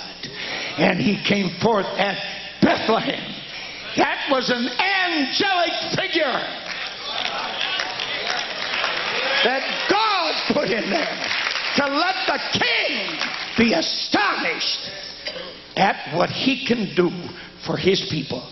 [0.77, 2.17] And he came forth at
[2.61, 3.35] Bethlehem.
[3.97, 6.39] That was an angelic figure
[9.43, 11.17] that God put in there
[11.75, 13.17] to let the king
[13.57, 14.89] be astonished
[15.75, 17.09] at what he can do
[17.65, 18.43] for his people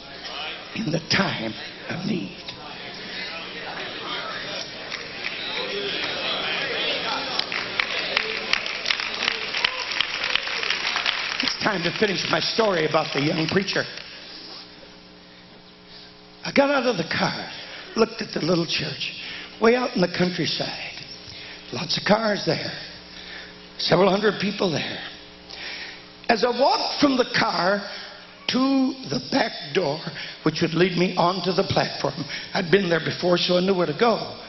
[0.76, 1.54] in the time
[1.90, 2.36] of need.
[11.60, 13.84] Time to finish my story about the young preacher.
[16.44, 17.50] I got out of the car,
[17.96, 19.22] looked at the little church,
[19.62, 20.94] way out in the countryside.
[21.74, 22.72] Lots of cars there,
[23.78, 25.00] several hundred people there.
[26.30, 27.82] As I walked from the car
[28.48, 30.00] to the back door,
[30.44, 33.86] which would lead me onto the platform, I'd been there before, so I knew where
[33.86, 34.40] to go.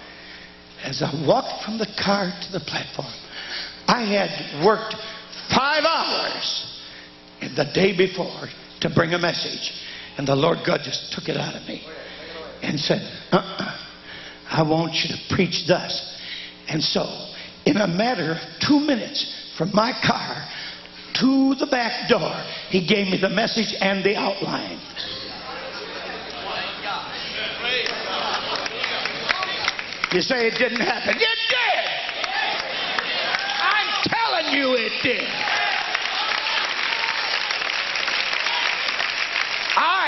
[0.83, 3.13] As I walked from the car to the platform,
[3.87, 4.95] I had worked
[5.51, 6.80] five hours
[7.41, 8.49] the day before
[8.81, 9.73] to bring a message.
[10.19, 11.83] And the Lord God just took it out of me
[12.63, 13.01] and said,
[13.33, 13.79] uh-uh,
[14.51, 16.19] I want you to preach thus.
[16.69, 17.05] And so,
[17.65, 20.47] in a matter of two minutes from my car
[21.21, 22.33] to the back door,
[22.69, 24.79] he gave me the message and the outline.
[30.13, 31.15] You say it didn't happen.
[31.15, 31.85] It did!
[33.63, 35.70] I'm telling you it did.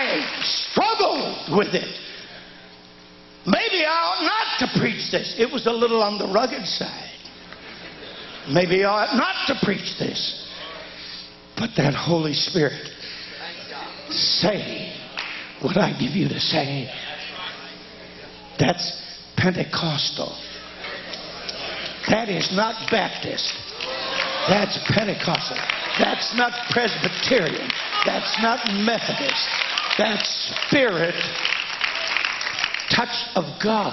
[0.02, 1.98] I struggled with it.
[3.46, 5.34] Maybe I ought not to preach this.
[5.38, 7.10] It was a little on the rugged side.
[8.48, 10.48] Maybe I ought not to preach this.
[11.56, 12.88] But that Holy Spirit,
[14.10, 14.96] say
[15.60, 16.90] what I give you to say.
[18.58, 19.00] That's
[19.36, 20.36] Pentecostal.
[22.08, 23.52] That is not Baptist.
[24.48, 25.56] That's Pentecostal.
[25.98, 27.68] That's not Presbyterian.
[28.04, 29.71] That's not Methodist.
[29.98, 31.14] That's Spirit,
[32.90, 33.92] touch of God.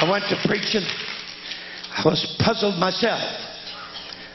[0.00, 0.82] I went to preaching.
[1.96, 3.22] I was puzzled myself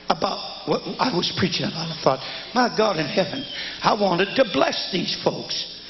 [0.10, 1.90] about what I was preaching about.
[1.90, 2.20] I thought,
[2.56, 3.44] my God in heaven,
[3.84, 5.82] I wanted to bless these folks.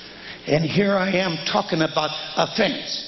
[0.47, 3.05] And here I am talking about offense.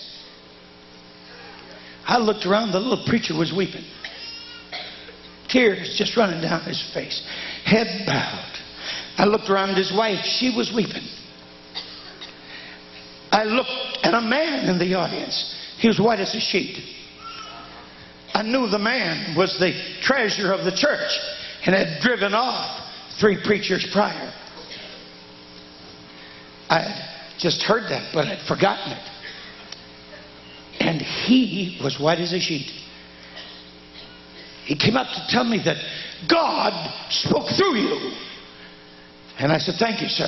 [2.05, 3.83] I looked around, the little preacher was weeping.
[5.51, 7.21] Tears just running down his face,
[7.65, 8.57] head bowed.
[9.17, 11.03] I looked around at his wife, she was weeping.
[13.31, 15.55] I looked at a man in the audience.
[15.77, 16.77] He was white as a sheet.
[18.33, 21.11] I knew the man was the treasurer of the church
[21.65, 22.89] and had driven off
[23.19, 24.33] three preachers prior.
[26.69, 29.09] I had just heard that, but I'd forgotten it.
[30.79, 32.71] And he was white as a sheet.
[34.65, 35.77] He came up to tell me that
[36.29, 36.73] God
[37.09, 38.13] spoke through you.
[39.39, 40.27] And I said, Thank you, sir.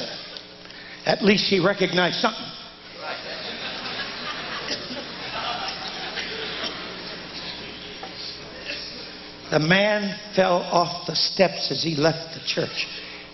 [1.06, 2.46] At least he recognized something.
[9.52, 12.88] The man fell off the steps as he left the church,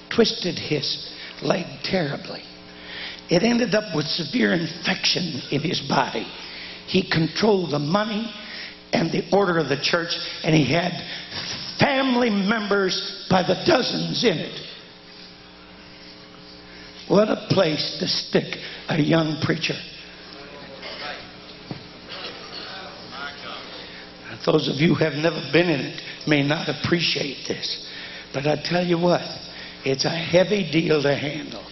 [0.10, 1.10] twisted his
[1.42, 2.44] leg terribly.
[3.30, 6.28] It ended up with severe infection in his body.
[6.88, 8.34] He controlled the money
[8.94, 10.92] and the order of the church, and he had
[11.80, 14.60] family members by the dozens in it.
[17.08, 19.76] What a place to stick a young preacher.
[24.46, 27.88] Those of you who have never been in it may not appreciate this.
[28.34, 29.22] But I tell you what,
[29.84, 31.66] it's a heavy deal to handle.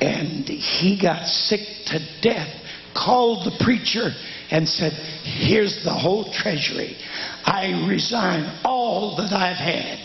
[0.00, 2.48] And he got sick to death,
[2.94, 4.10] called the preacher,
[4.50, 6.96] and said, Here's the whole treasury.
[7.44, 9.98] I resign all that I've had.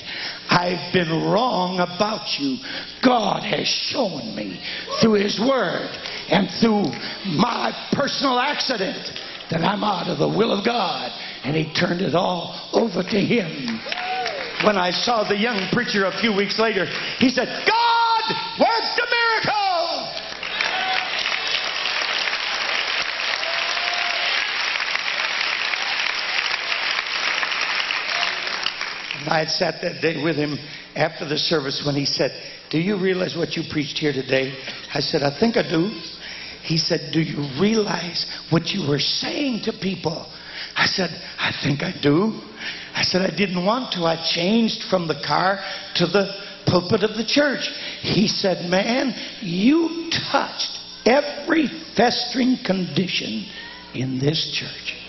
[0.50, 2.58] I've been wrong about you.
[3.04, 4.62] God has shown me
[5.02, 5.90] through His Word
[6.30, 6.86] and through
[7.38, 9.10] my personal accident
[9.50, 11.12] that I'm out of the will of God.
[11.44, 13.80] And He turned it all over to Him.
[14.64, 16.86] When I saw the young preacher a few weeks later,
[17.20, 18.24] he said, God
[18.60, 19.65] worked a miracle.
[29.26, 30.56] And I had sat that day with him
[30.96, 32.32] after the service when he said,
[32.70, 34.56] Do you realize what you preached here today?
[34.94, 35.88] I said, I think I do.
[36.62, 40.32] He said, Do you realize what you were saying to people?
[40.76, 41.10] I said,
[41.40, 42.40] I think I do.
[42.94, 44.06] I said, I didn't want to.
[44.06, 45.60] I changed from the car
[45.96, 46.32] to the
[46.68, 47.68] pulpit of the church.
[48.02, 53.48] He said, Man, you touched every festering condition
[53.96, 55.05] in this church.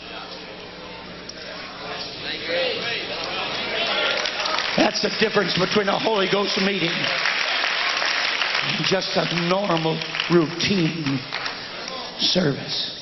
[4.77, 9.99] That's the difference between a Holy Ghost meeting and just a normal,
[10.31, 11.19] routine
[12.19, 12.93] service.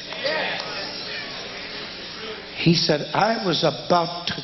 [2.57, 4.43] He said, I was about to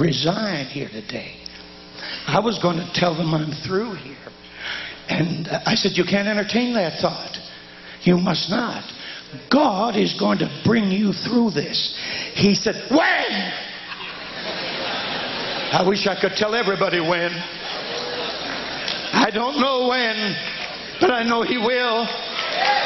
[0.00, 1.36] resign here today.
[2.26, 4.16] I was going to tell them I'm through here.
[5.08, 7.36] And I said, You can't entertain that thought.
[8.02, 8.84] You must not.
[9.50, 11.94] God is going to bring you through this.
[12.34, 13.52] He said, When?
[15.72, 17.30] I wish I could tell everybody when.
[19.12, 20.36] I don't know when,
[21.00, 22.08] but I know He will.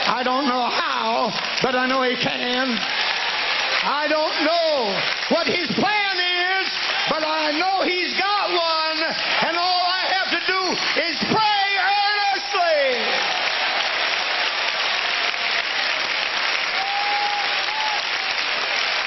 [0.06, 1.32] I don't know how,
[1.62, 2.76] but I know He can.
[3.84, 5.00] I don't know
[5.34, 6.68] what His plan is,
[7.08, 9.00] but I know He's got one,
[9.48, 10.76] and all I have to do
[11.08, 13.00] is pray earnestly.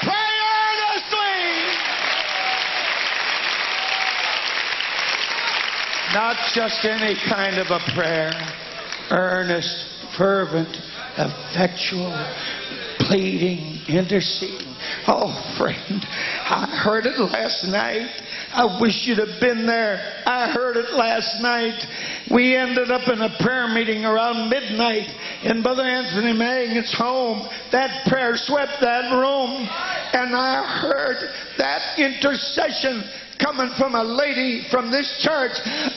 [0.02, 1.78] Pray earnestly.
[6.18, 8.32] Not just any kind of a prayer.
[9.08, 9.86] Earnest,
[10.18, 10.76] fervent,
[11.16, 12.10] effectual,
[12.98, 14.74] pleading, interceding.
[15.06, 16.04] Oh, friend,
[16.42, 18.10] I heard it last night.
[18.52, 20.22] I wish you'd have been there.
[20.26, 21.86] I heard it last night.
[22.32, 25.08] We ended up in a prayer meeting around midnight
[25.44, 27.48] in Brother Anthony Magg's home.
[27.70, 29.68] That prayer swept that room.
[30.12, 33.04] And I heard that intercession
[33.38, 35.52] coming from a lady from this church.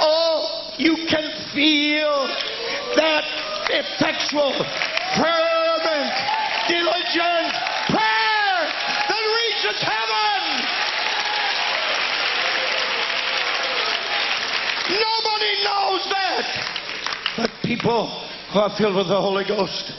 [0.00, 2.26] oh, you can feel
[2.96, 3.24] that
[3.70, 4.52] effectual,
[5.16, 6.12] fervent,
[6.68, 7.52] diligent
[17.68, 18.08] people
[18.50, 19.92] who are filled with the Holy Ghost.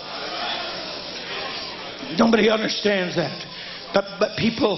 [2.18, 3.46] Nobody understands that.
[3.94, 4.76] But, but people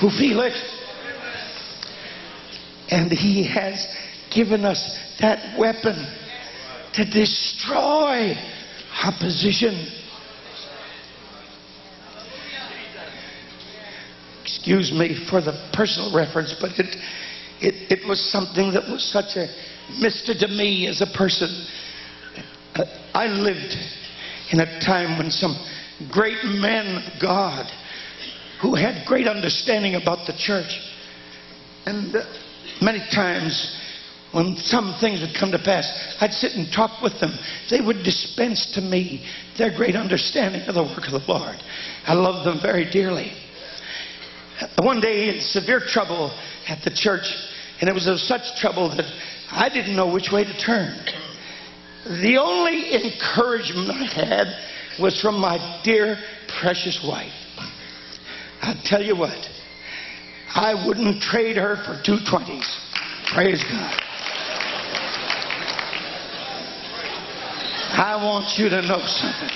[0.00, 0.56] who feel it.
[2.90, 3.86] And He has
[4.34, 5.94] given us that weapon
[6.94, 8.34] to destroy
[9.04, 9.88] opposition.
[14.42, 16.96] Excuse me for the personal reference, but it,
[17.60, 19.46] it, it was something that was such a
[20.00, 21.66] mystery to me as a person.
[23.14, 23.76] I lived
[24.50, 25.56] in a time when some
[26.10, 27.70] great men of God
[28.60, 30.80] who had great understanding about the church.
[31.86, 32.24] And uh,
[32.82, 33.76] many times
[34.32, 37.36] when some things would come to pass, I'd sit and talk with them.
[37.68, 39.26] They would dispense to me
[39.58, 41.56] their great understanding of the work of the Lord.
[42.06, 43.32] I love them very dearly.
[44.82, 46.30] One day, in severe trouble
[46.68, 47.24] at the church,
[47.80, 49.06] and it was of such trouble that
[49.50, 50.94] I didn't know which way to turn.
[52.04, 54.46] The only encouragement I had
[55.00, 56.18] was from my dear,
[56.60, 57.32] precious wife.
[58.62, 59.38] I tell you what,
[60.54, 62.68] I wouldn't trade her for two twenties.
[63.32, 64.00] Praise God.
[67.92, 69.50] I want you to know something.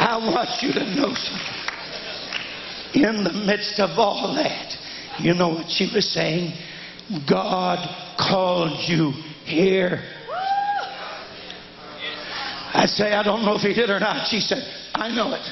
[0.00, 1.64] I want you to know something.
[2.94, 4.76] In the midst of all that,
[5.18, 6.52] you know what she was saying?
[7.28, 7.78] God
[8.18, 9.12] called you
[9.44, 10.02] here.
[12.74, 14.26] I say, I don't know if he did or not.
[14.26, 15.46] She said, I know it.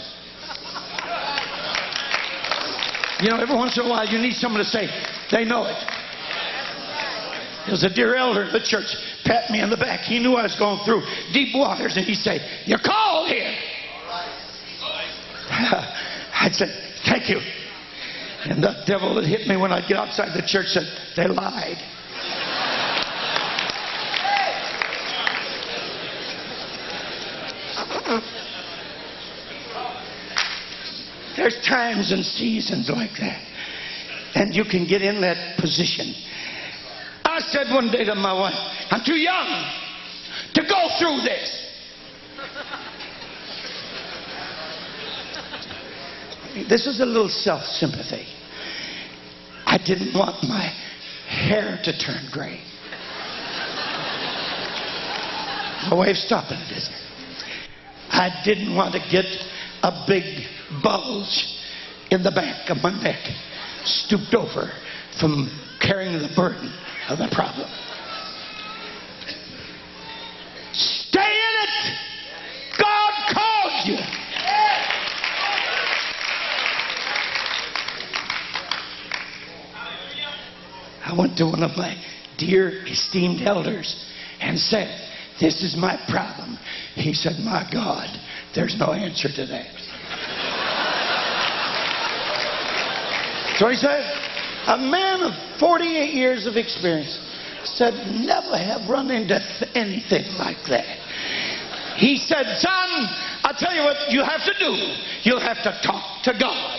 [3.22, 4.88] You know, every once in a while you need someone to say,
[5.30, 5.76] they know it.
[7.68, 10.00] There's a dear elder in the church pat me on the back.
[10.00, 11.02] He knew I was going through
[11.32, 13.54] deep waters, and he said, You're called here.
[15.48, 16.70] I said,
[17.04, 17.38] Thank you.
[18.46, 21.78] And the devil that hit me when I'd get outside the church said, They lied.
[31.42, 33.42] There's times and seasons like that.
[34.36, 36.14] And you can get in that position.
[37.24, 38.54] I said one day to my wife,
[38.92, 39.72] I'm too young
[40.54, 41.68] to go through this.
[46.68, 48.24] This is a little self sympathy.
[49.66, 50.72] I didn't want my
[51.26, 52.60] hair to turn gray.
[55.90, 56.88] My wife's stopping it?
[58.10, 59.24] I didn't want to get
[59.82, 60.46] a big
[60.82, 61.58] bulge
[62.10, 63.20] in the back of my neck,
[63.84, 64.70] stooped over
[65.18, 65.48] from
[65.80, 66.72] carrying the burden
[67.08, 67.68] of the problem.
[70.72, 71.98] Stay in it.
[72.78, 73.98] God called you.
[81.04, 81.96] I went to one of my
[82.38, 84.10] dear esteemed elders
[84.40, 84.88] and said,
[85.40, 86.58] This is my problem.
[86.94, 88.08] He said, My God,
[88.54, 89.66] there's no answer to that.
[93.58, 94.02] so he said,
[94.66, 97.18] A man of 48 years of experience
[97.64, 97.94] said,
[98.24, 99.40] Never have run into
[99.74, 100.98] anything like that.
[101.96, 103.08] He said, Son,
[103.44, 104.72] I'll tell you what you have to do.
[105.22, 106.78] You'll have to talk to God.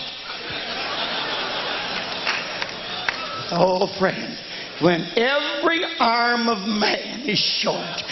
[3.56, 4.36] Oh, friend,
[4.80, 8.02] when every arm of man is short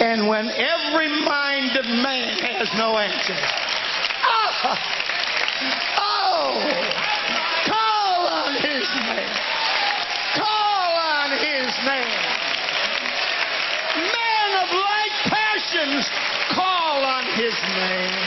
[0.00, 3.36] and when every mind of man has no answer.
[4.26, 4.78] Oh,
[5.98, 7.04] oh
[7.66, 9.34] call on his name.
[10.34, 12.22] Call on his name.
[13.96, 16.10] Men of like passions,
[16.50, 18.18] call on his name.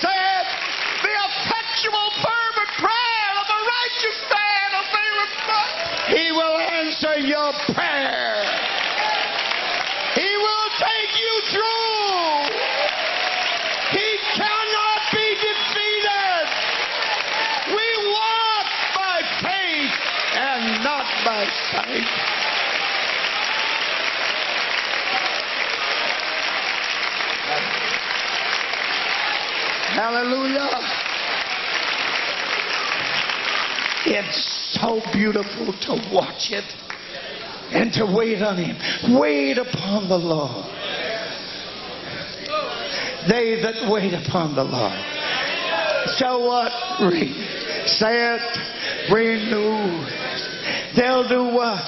[0.00, 0.48] Say it.
[1.02, 4.39] The effectual, fervent prayer of a righteous man
[7.02, 8.44] answer your prayer.
[10.14, 12.50] He will take you through.
[13.92, 16.46] He cannot be defeated.
[17.68, 19.94] We walk by faith
[20.34, 22.04] and not by sight.
[29.94, 30.68] Hallelujah.
[34.06, 36.64] It's so beautiful to watch it
[37.72, 39.18] and to wait on Him.
[39.18, 40.66] Wait upon the Lord.
[43.28, 44.98] They that wait upon the Lord
[46.16, 46.72] shall what?
[47.00, 47.32] Re-
[47.86, 49.12] say it.
[49.12, 50.06] Renew.
[50.96, 51.84] They'll do what?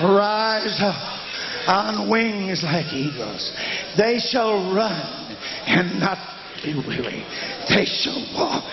[0.00, 3.52] rise up on wings like eagles.
[3.96, 6.18] They shall run and not
[6.64, 7.24] be weary.
[7.68, 8.64] They shall walk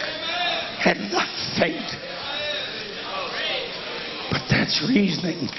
[0.86, 1.92] and not faint.
[4.32, 5.50] But that's reasoning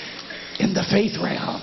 [0.60, 1.62] in the faith realm.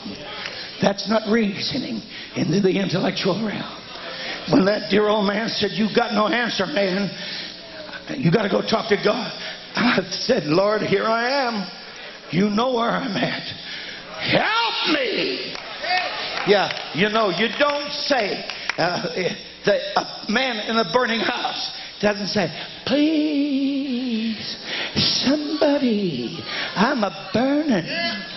[0.81, 2.01] That's not reasoning
[2.35, 3.77] in the intellectual realm.
[4.51, 7.09] When that dear old man said, You got no answer, man,
[8.17, 9.31] you got to go talk to God.
[9.75, 11.69] I said, Lord, here I am.
[12.31, 13.43] You know where I'm at.
[14.19, 15.53] Help me.
[16.47, 18.45] Yeah, you know, you don't say,
[18.77, 19.13] uh,
[19.65, 21.71] the a man in a burning house
[22.01, 22.47] doesn't say,
[22.85, 24.57] please,
[24.95, 26.39] somebody,
[26.75, 28.36] I'm a burning.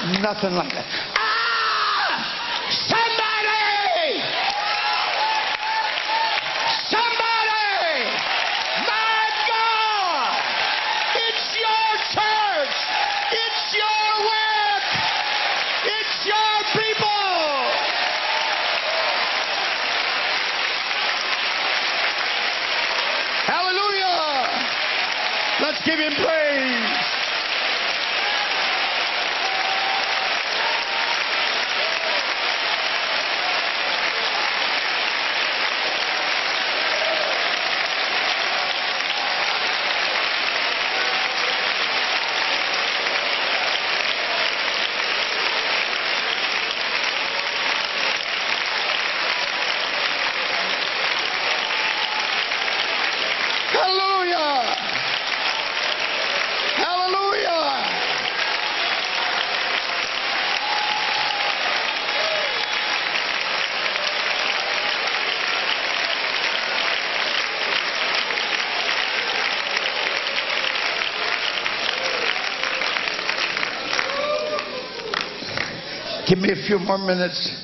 [0.00, 0.86] Nothing like that.
[1.14, 2.24] Ah!
[2.88, 4.16] Somebody!
[6.88, 8.08] Somebody!
[8.88, 10.40] My God!
[11.20, 12.76] It's your church!
[13.28, 14.88] It's your work!
[15.84, 17.68] It's your people!
[23.44, 24.48] Hallelujah!
[25.60, 26.96] Let's give him praise.
[53.72, 54.76] Hallelujah!
[56.76, 57.60] Hallelujah!
[76.40, 77.54] Give me a few more minutes.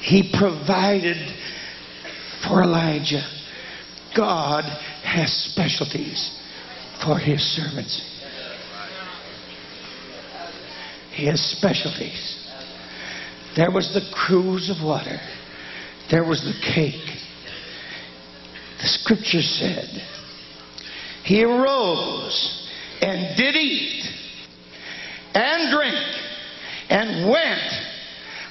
[0.00, 1.18] He provided
[2.46, 3.28] for Elijah.
[4.16, 4.64] God
[5.04, 6.40] has specialties
[7.04, 8.00] for his servants.
[11.12, 12.48] He has specialties.
[13.54, 15.20] There was the cruse of water.
[16.10, 17.04] There was the cake.
[18.80, 20.17] The scripture said,
[21.28, 22.70] He arose
[23.02, 24.02] and did eat
[25.34, 25.94] and drink
[26.88, 27.72] and went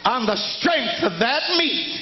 [0.05, 1.99] on the strength of that meat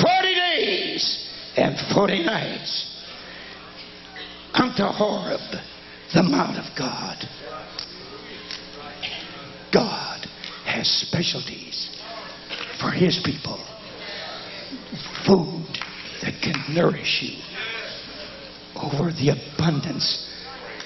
[0.00, 1.28] 40 days
[1.58, 3.04] and 40 nights
[4.54, 5.60] unto Horeb,
[6.14, 7.18] the Mount of God.
[9.70, 10.26] God
[10.64, 11.94] has specialties
[12.80, 13.62] for His people.
[15.26, 15.66] Food
[16.22, 17.53] that can nourish you
[18.76, 20.28] over the abundance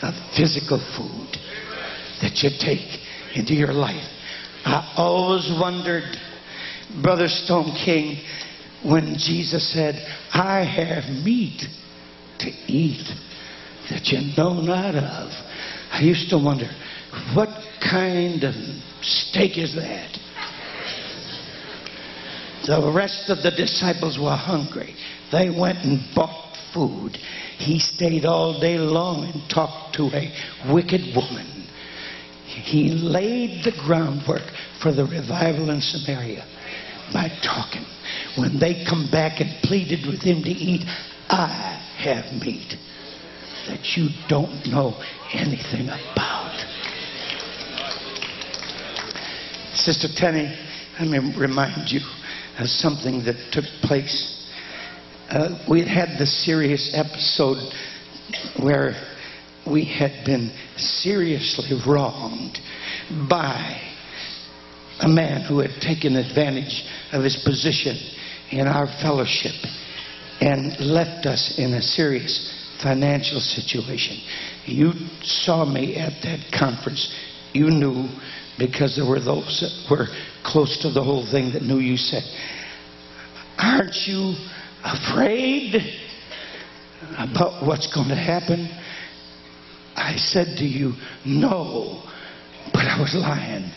[0.02, 1.36] of physical food
[2.20, 3.00] that you take
[3.34, 4.08] into your life.
[4.64, 6.16] I always wondered,
[7.02, 8.22] Brother Stone King,
[8.84, 9.94] when Jesus said,
[10.32, 11.62] I have meat
[12.40, 13.06] to eat
[13.90, 15.30] that you know not of.
[15.90, 16.70] I used to wonder,
[17.34, 17.48] what
[17.80, 18.54] kind of
[19.02, 20.18] steak is that?
[22.66, 24.94] The rest of the disciples were hungry.
[25.32, 26.47] They went and bought
[26.78, 27.16] food.
[27.58, 30.32] He stayed all day long and talked to a
[30.72, 31.66] wicked woman.
[32.46, 34.46] He laid the groundwork
[34.80, 36.44] for the revival in Samaria
[37.12, 37.84] by talking.
[38.36, 40.84] When they come back and pleaded with him to eat,
[41.28, 41.48] I
[41.98, 42.76] have meat
[43.66, 44.94] that you don't know
[45.32, 46.64] anything about.
[49.74, 50.54] Sister Tenney,
[50.98, 52.00] let me remind you
[52.58, 54.37] of something that took place.
[55.28, 57.72] Uh, we had had the serious episode
[58.62, 58.94] where
[59.70, 62.58] we had been seriously wronged
[63.28, 63.78] by
[65.00, 67.96] a man who had taken advantage of his position
[68.50, 69.52] in our fellowship
[70.40, 74.16] and left us in a serious financial situation.
[74.64, 77.12] You saw me at that conference.
[77.52, 78.08] You knew
[78.58, 80.06] because there were those that were
[80.42, 82.22] close to the whole thing that knew you said,
[83.58, 84.34] Aren't you
[84.84, 85.76] afraid
[87.16, 88.68] about what's going to happen?
[89.96, 90.92] I said to you,
[91.24, 92.02] No,
[92.72, 93.70] but I was lying.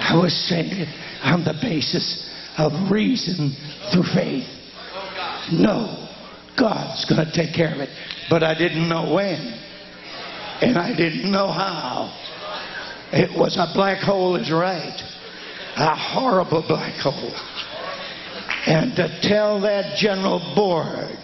[0.00, 0.88] I was saying it
[1.22, 3.54] on the basis of reason
[3.92, 4.48] through faith.
[5.52, 6.08] No,
[6.58, 7.90] God's going to take care of it.
[8.30, 9.58] But I didn't know when.
[10.60, 12.12] And I didn't know how.
[13.12, 15.00] It was a black hole, is right.
[15.76, 17.32] A horrible black hole.
[18.68, 21.16] And to tell that general board.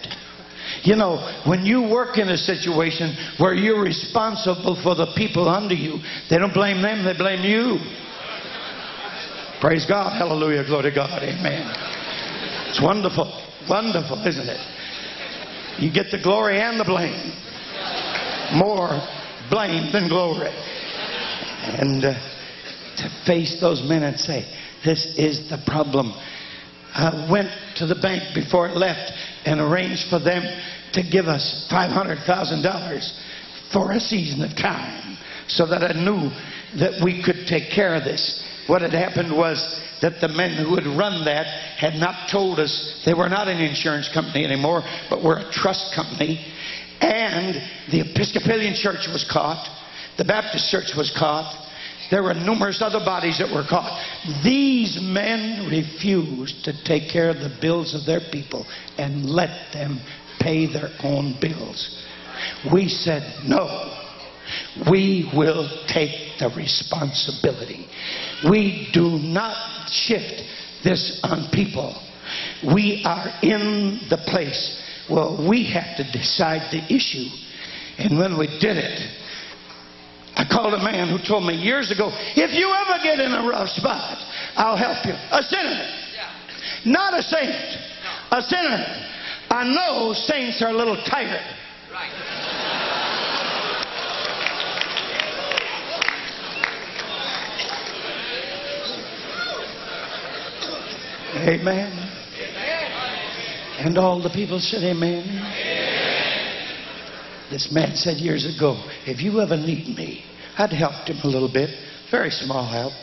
[0.81, 5.75] You know, when you work in a situation where you're responsible for the people under
[5.75, 7.77] you, they don't blame them, they blame you.
[9.61, 10.17] Praise God.
[10.17, 10.65] Hallelujah.
[10.65, 11.21] Glory to God.
[11.21, 11.71] Amen.
[12.67, 13.25] It's wonderful.
[13.69, 14.61] Wonderful, isn't it?
[15.79, 17.31] You get the glory and the blame.
[18.53, 18.89] More
[19.49, 20.49] blame than glory.
[20.49, 22.13] And uh,
[22.97, 24.45] to face those men and say,
[24.83, 26.13] This is the problem.
[26.95, 29.11] I went to the bank before it left
[29.45, 30.43] and arranged for them
[30.93, 33.11] to give us $500,000
[33.73, 35.17] for a season of time
[35.47, 36.31] so that I knew
[36.79, 38.41] that we could take care of this.
[38.67, 39.59] What had happened was
[40.01, 41.45] that the men who had run that
[41.77, 45.93] had not told us they were not an insurance company anymore, but were a trust
[45.93, 46.45] company.
[47.01, 47.55] And
[47.91, 49.67] the Episcopalian Church was caught,
[50.17, 51.64] the Baptist Church was caught,
[52.11, 53.99] there were numerous other bodies that were caught.
[54.43, 58.65] These men refused to take care of the bills of their people
[58.97, 59.99] and let them
[60.39, 62.03] pay their own bills.
[62.71, 64.01] We said, no.
[64.89, 67.87] We will take the responsibility.
[68.47, 70.43] We do not shift
[70.83, 71.99] this on people.
[72.63, 77.29] We are in the place where we have to decide the issue.
[77.97, 78.99] And when we did it,
[80.35, 83.47] I called a man who told me years ago, if you ever get in a
[83.47, 84.17] rough spot,
[84.55, 85.13] I'll help you.
[85.13, 86.05] A sinner.
[86.85, 87.55] Not a saint.
[88.31, 89.11] A sinner.
[89.49, 91.39] I know saints are a little tired.
[101.47, 101.91] Amen.
[103.79, 105.94] And all the people said, Amen.
[107.49, 110.23] This man said years ago, if you ever need me,
[110.57, 111.69] I'd helped him a little bit,
[112.09, 112.93] very small help.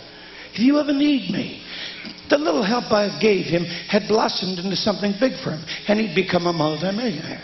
[0.53, 1.62] If you ever need me,
[2.28, 6.14] the little help I gave him had blossomed into something big for him, and he'd
[6.14, 7.43] become a multimillionaire.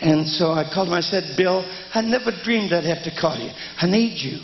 [0.00, 0.94] And so I called him.
[0.94, 3.50] I said, Bill, I never dreamed I'd have to call you.
[3.78, 4.40] I need you.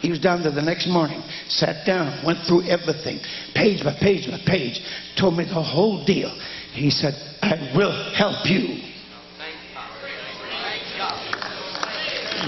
[0.00, 3.18] He was down there the next morning, sat down, went through everything,
[3.54, 4.80] page by page by page,
[5.18, 6.30] told me the whole deal.
[6.72, 8.80] He said, I will help you.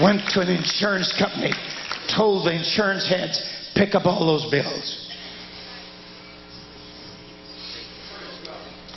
[0.01, 1.51] Went to an insurance company,
[2.15, 3.41] told the insurance heads,
[3.75, 5.09] pick up all those bills.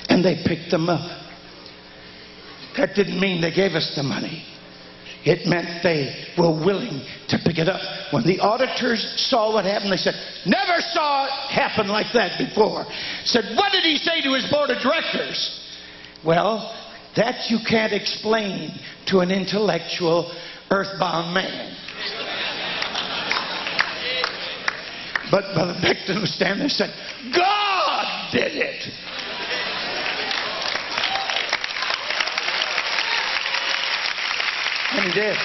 [0.08, 1.22] And they picked them up.
[2.76, 4.44] That didn't mean they gave us the money.
[5.24, 7.80] It meant they were willing to pick it up.
[8.12, 12.84] When the auditors saw what happened, they said, Never saw it happen like that before.
[13.24, 15.60] Said, What did he say to his board of directors?
[16.22, 16.74] Well,
[17.16, 20.30] that you can't explain to an intellectual,
[20.70, 21.76] earthbound man.
[25.30, 26.94] But Brother Beckton was standing there and said,
[27.34, 28.88] God did it.
[34.92, 35.36] And he did.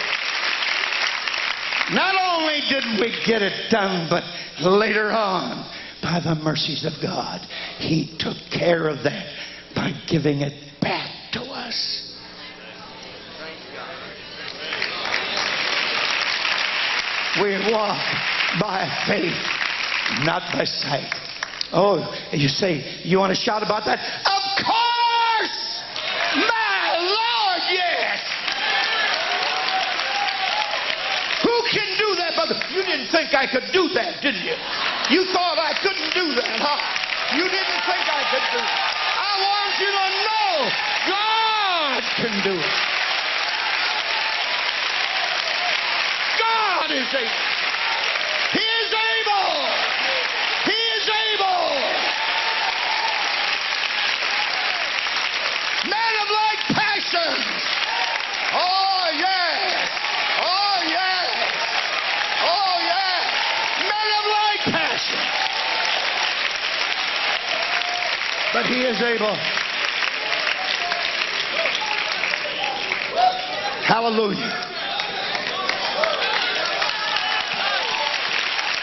[1.91, 4.23] Not only did we get it done, but
[4.61, 5.65] later on,
[6.03, 7.41] by the mercies of God,
[7.79, 9.25] he took care of that
[9.75, 12.08] by giving it back to us.
[17.37, 18.01] We walk
[18.59, 19.37] by faith,
[20.25, 21.13] not by sight.
[21.71, 22.01] Oh,
[22.33, 24.01] you say, you want to shout about that?
[24.25, 25.83] Of course!
[26.33, 28.17] My Lord, yes!
[31.45, 32.57] Who can do that, brother?
[32.73, 34.57] You didn't think I could do that, didn't you?
[35.13, 36.81] You thought I couldn't do that, huh?
[37.37, 38.73] You didn't think I could do it.
[39.21, 40.49] I want you to know
[41.13, 42.98] God can do it.
[46.89, 47.29] God is able.
[48.51, 49.51] He is able.
[50.65, 51.69] He is able.
[55.85, 57.33] Men of like passion.
[58.53, 59.89] Oh, yes.
[60.41, 61.29] Oh, yes.
[62.41, 63.23] Oh, yes.
[63.83, 65.21] Men of like passion.
[68.51, 69.35] But he is able.
[73.85, 74.68] Hallelujah.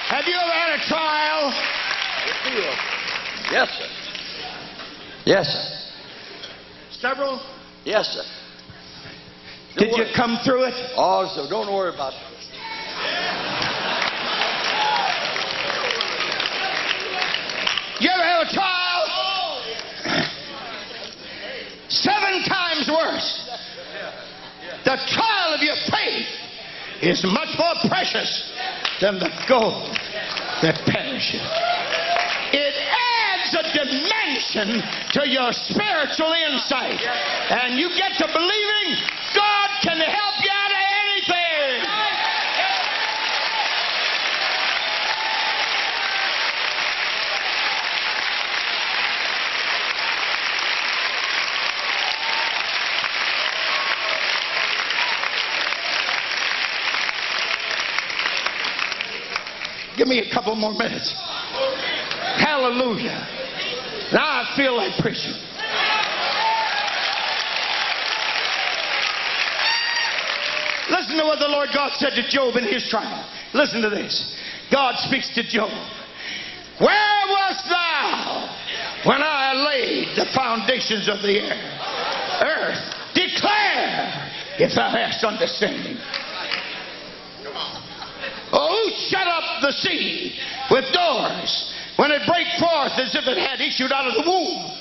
[0.08, 1.50] Have you ever had a trial?
[3.50, 3.88] Yes, sir.
[5.24, 6.98] Yes, sir.
[7.00, 7.40] Several?
[7.84, 8.22] Yes, sir.
[9.76, 10.74] Did you come through it?
[10.96, 12.20] Oh, so don't worry about it.
[18.00, 18.86] You ever have a trial?
[21.88, 23.50] Seven times worse.
[24.84, 26.28] The trial of your faith
[27.02, 28.52] is much more precious
[29.00, 29.92] than the gold
[30.62, 31.44] that perishes.
[32.52, 34.80] It adds a dimension
[35.12, 37.00] to your spiritual insight.
[37.50, 38.96] And you get to believing
[39.34, 41.96] God can help you out of anything.
[60.06, 61.12] Give me a couple more minutes.
[62.38, 63.26] Hallelujah.
[64.12, 65.34] Now I feel like preaching.
[70.88, 73.28] Listen to what the Lord God said to Job in his trial.
[73.52, 74.38] Listen to this.
[74.70, 75.70] God speaks to Job.
[76.78, 82.46] Where wast thou when I laid the foundations of the earth?
[82.46, 84.30] Earth, declare
[84.60, 85.96] if thou hast understanding.
[88.52, 88.90] Oh,
[89.62, 90.38] the sea
[90.70, 94.72] with doors when it break forth as if it had issued out of the womb.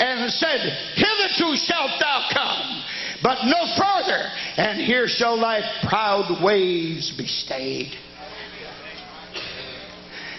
[0.00, 0.60] And said,
[0.94, 2.82] Hitherto shalt thou come,
[3.22, 7.92] but no further, and here shall thy proud waves be stayed.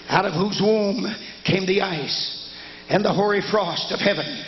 [0.08, 1.06] Out of whose womb
[1.44, 2.50] came the ice
[2.90, 4.44] and the hoary frost of heaven.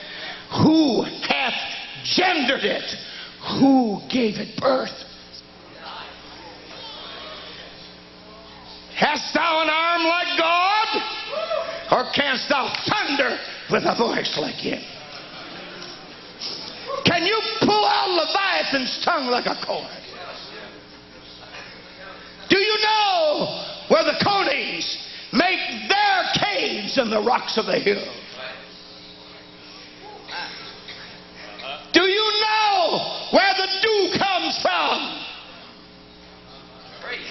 [0.64, 1.54] Who hath
[2.04, 2.96] gendered it?
[3.60, 5.04] Who gave it birth?
[9.02, 10.88] Hast thou an arm like God?
[11.92, 13.36] Or canst thou thunder
[13.72, 14.80] with a voice like him?
[17.04, 19.90] Can you pull out Leviathan's tongue like a cord?
[22.48, 24.98] Do you know where the conies
[25.34, 28.06] make their caves in the rocks of the hill?
[31.92, 35.18] Do you know where the dew comes from?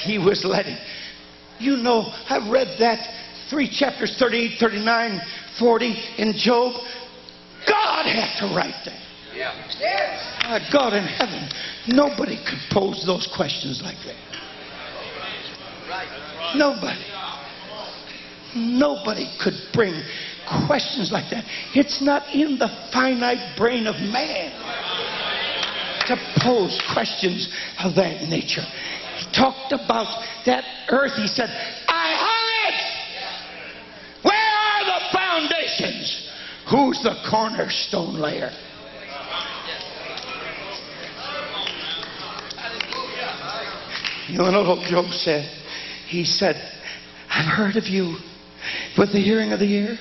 [0.02, 0.76] He was letting.
[1.60, 3.06] You know, I've read that
[3.50, 5.20] three chapters 38, 39,
[5.58, 5.86] 40
[6.18, 6.72] in Job.
[7.68, 9.00] God had to write that.
[9.34, 9.52] Yeah.
[9.78, 10.24] Yes.
[10.42, 11.48] My God in heaven,
[11.86, 14.16] nobody could pose those questions like that.
[16.56, 17.04] Nobody.
[18.56, 20.02] Nobody could bring
[20.66, 21.44] questions like that.
[21.74, 24.50] It's not in the finite brain of man
[26.06, 27.48] to pose questions
[27.78, 28.66] of that nature.
[29.34, 31.14] Talked about that earth.
[31.16, 31.48] He said,
[31.88, 32.78] I hung it.
[34.22, 36.28] Where are the foundations?
[36.70, 38.50] Who's the cornerstone layer?
[44.28, 45.50] You know what Job said?
[46.06, 46.54] He said,
[47.28, 48.16] I've heard of you
[48.96, 49.98] with the hearing of the ear,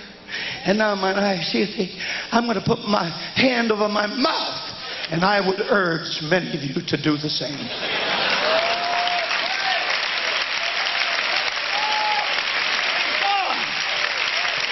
[0.65, 1.99] and now mine eye seeth thee.
[2.31, 4.71] I'm going to put my hand over my mouth,
[5.09, 7.57] and I would urge many of you to do the same.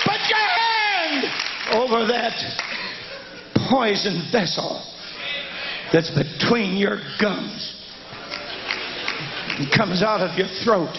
[0.06, 1.26] Put your hand
[1.78, 2.34] over that
[3.69, 4.84] poison vessel
[5.93, 7.75] that's between your gums
[9.57, 10.95] and comes out of your throat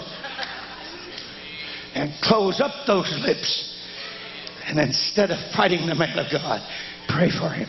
[1.95, 3.65] and close up those lips.
[4.65, 6.61] And instead of fighting the man of God,
[7.07, 7.67] pray for him.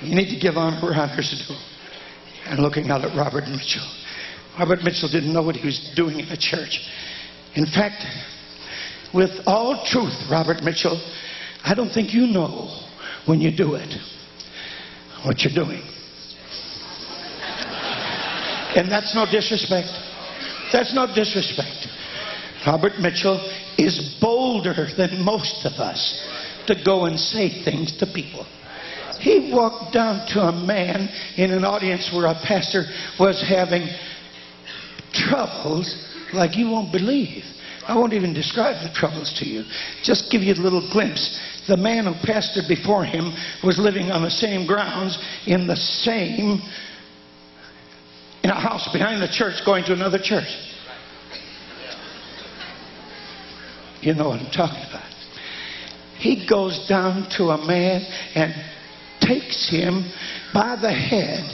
[0.00, 1.54] You need to give honor where honors due.
[2.46, 3.97] And looking out at Robert Mitchell.
[4.58, 6.80] Robert Mitchell didn't know what he was doing in the church.
[7.54, 8.04] In fact,
[9.14, 11.00] with all truth, Robert Mitchell,
[11.64, 12.86] I don't think you know
[13.26, 13.94] when you do it
[15.24, 15.82] what you're doing.
[18.74, 19.88] And that's no disrespect.
[20.72, 21.88] That's no disrespect.
[22.66, 23.40] Robert Mitchell
[23.78, 26.26] is bolder than most of us
[26.66, 28.46] to go and say things to people.
[29.20, 32.84] He walked down to a man in an audience where a pastor
[33.18, 33.88] was having
[35.38, 35.94] troubles
[36.32, 37.44] like you won't believe.
[37.86, 39.64] I won't even describe the troubles to you.
[40.02, 41.40] Just give you a little glimpse.
[41.68, 43.32] The man who pastored before him
[43.62, 45.16] was living on the same grounds
[45.46, 46.60] in the same
[48.42, 50.48] in a house behind the church going to another church.
[54.00, 55.10] You know what I'm talking about.
[56.18, 58.02] He goes down to a man
[58.34, 58.54] and
[59.20, 60.10] takes him
[60.52, 61.44] by the head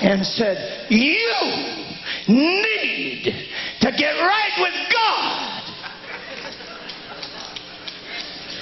[0.00, 1.81] and said, You
[2.28, 3.24] need
[3.80, 5.62] to get right with God.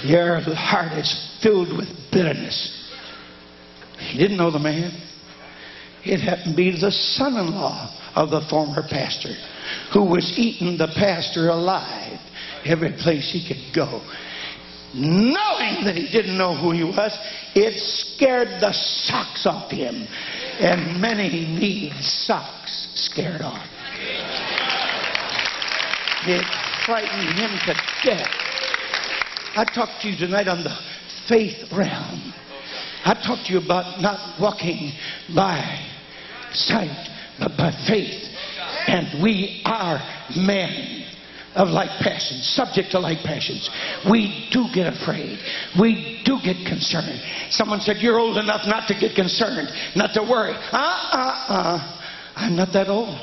[0.03, 2.77] Your heart is filled with bitterness.
[3.99, 4.91] He didn't know the man.
[6.03, 9.33] It happened to be the son in law of the former pastor
[9.93, 12.19] who was eating the pastor alive
[12.65, 14.01] every place he could go.
[14.93, 17.17] Knowing that he didn't know who he was,
[17.55, 20.07] it scared the socks off him.
[20.59, 23.67] And many need socks scared off.
[26.27, 26.45] It
[26.85, 27.73] frightened him to
[28.03, 28.29] death.
[29.55, 30.77] I talked to you tonight on the
[31.27, 32.33] faith realm.
[33.03, 34.91] I talked to you about not walking
[35.33, 35.83] by
[36.51, 38.23] sight, but by faith.
[38.87, 39.99] And we are
[40.35, 41.05] men
[41.55, 43.69] of like passions, subject to like passions.
[44.09, 45.39] We do get afraid.
[45.79, 47.21] We do get concerned.
[47.49, 50.53] Someone said, You're old enough not to get concerned, not to worry.
[50.53, 51.97] Uh uh uh.
[52.35, 53.19] I'm not that old.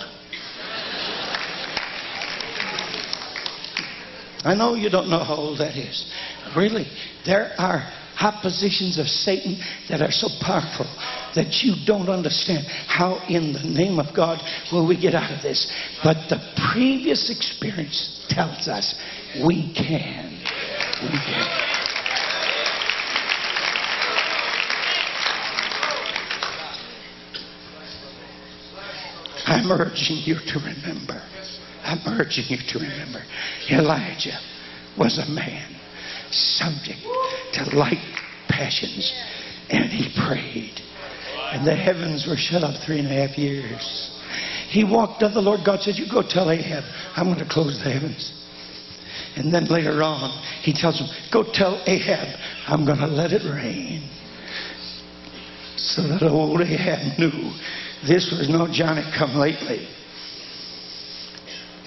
[4.44, 6.10] I know you don't know how old that is.
[6.56, 6.86] Really,
[7.26, 7.90] there are
[8.20, 9.58] oppositions of Satan
[9.88, 10.86] that are so powerful
[11.34, 14.40] that you don't understand how in the name of God
[14.72, 15.70] will we get out of this.
[16.02, 16.38] But the
[16.72, 18.94] previous experience tells us
[19.46, 20.32] we can.
[21.02, 21.68] We can.
[29.46, 31.22] I'm urging you to remember.
[31.82, 33.22] I'm urging you to remember.
[33.70, 34.38] Elijah
[34.98, 35.77] was a man
[36.30, 37.00] subject
[37.54, 37.98] to like
[38.48, 39.12] passions,
[39.70, 40.80] and he prayed.
[41.52, 44.14] And the heavens were shut up three and a half years.
[44.68, 45.32] He walked up.
[45.32, 46.84] The Lord God said, You go tell Ahab,
[47.16, 48.34] I'm going to close the heavens.
[49.36, 50.30] And then later on,
[50.62, 54.08] he tells him, Go tell Ahab, I'm going to let it rain.
[55.76, 57.52] So that old Ahab knew
[58.06, 59.88] this was no Johnny come lately.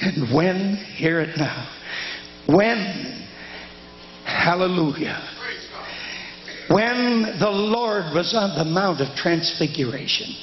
[0.02, 1.70] And when, hear it now,
[2.48, 3.21] when,
[4.42, 5.22] hallelujah,
[6.68, 10.36] when the Lord was on the Mount of Transfiguration,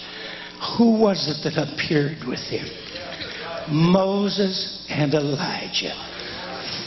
[0.76, 2.66] who was it that appeared with him?
[3.70, 5.94] Moses and Elijah.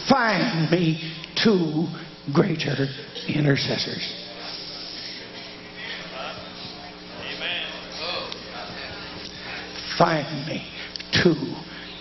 [0.10, 1.88] Find me two
[2.34, 2.88] greater
[3.28, 4.28] intercessors.
[9.98, 10.66] Find me
[11.24, 11.36] two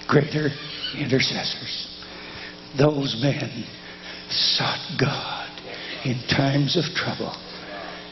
[0.08, 0.48] greater
[0.96, 2.04] intercessors.
[2.78, 3.64] Those men
[4.30, 5.48] sought God
[6.04, 7.36] in times of trouble,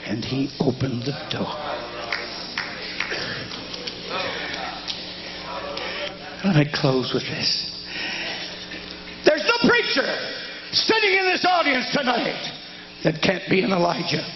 [0.04, 1.54] and He opened the door.
[6.44, 7.70] Let me close with this.
[9.24, 10.06] There's no preacher
[10.72, 12.52] sitting in this audience tonight
[13.04, 14.26] that can't be an Elijah.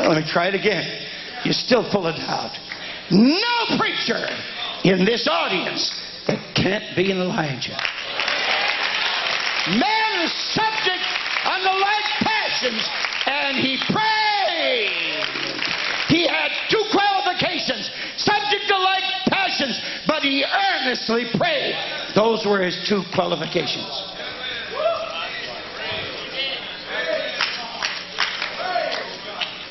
[0.00, 1.00] Let me try it again.
[1.44, 2.56] You're still full of doubt.
[3.10, 4.26] No preacher
[4.84, 7.76] in this audience that can't be an Elijah.
[9.78, 11.06] Man is subject
[11.44, 12.82] unto like passions,
[13.26, 15.22] and he prayed.
[16.08, 21.74] He had two qualifications subject to like passions, but he earnestly prayed.
[22.14, 23.90] Those were his two qualifications.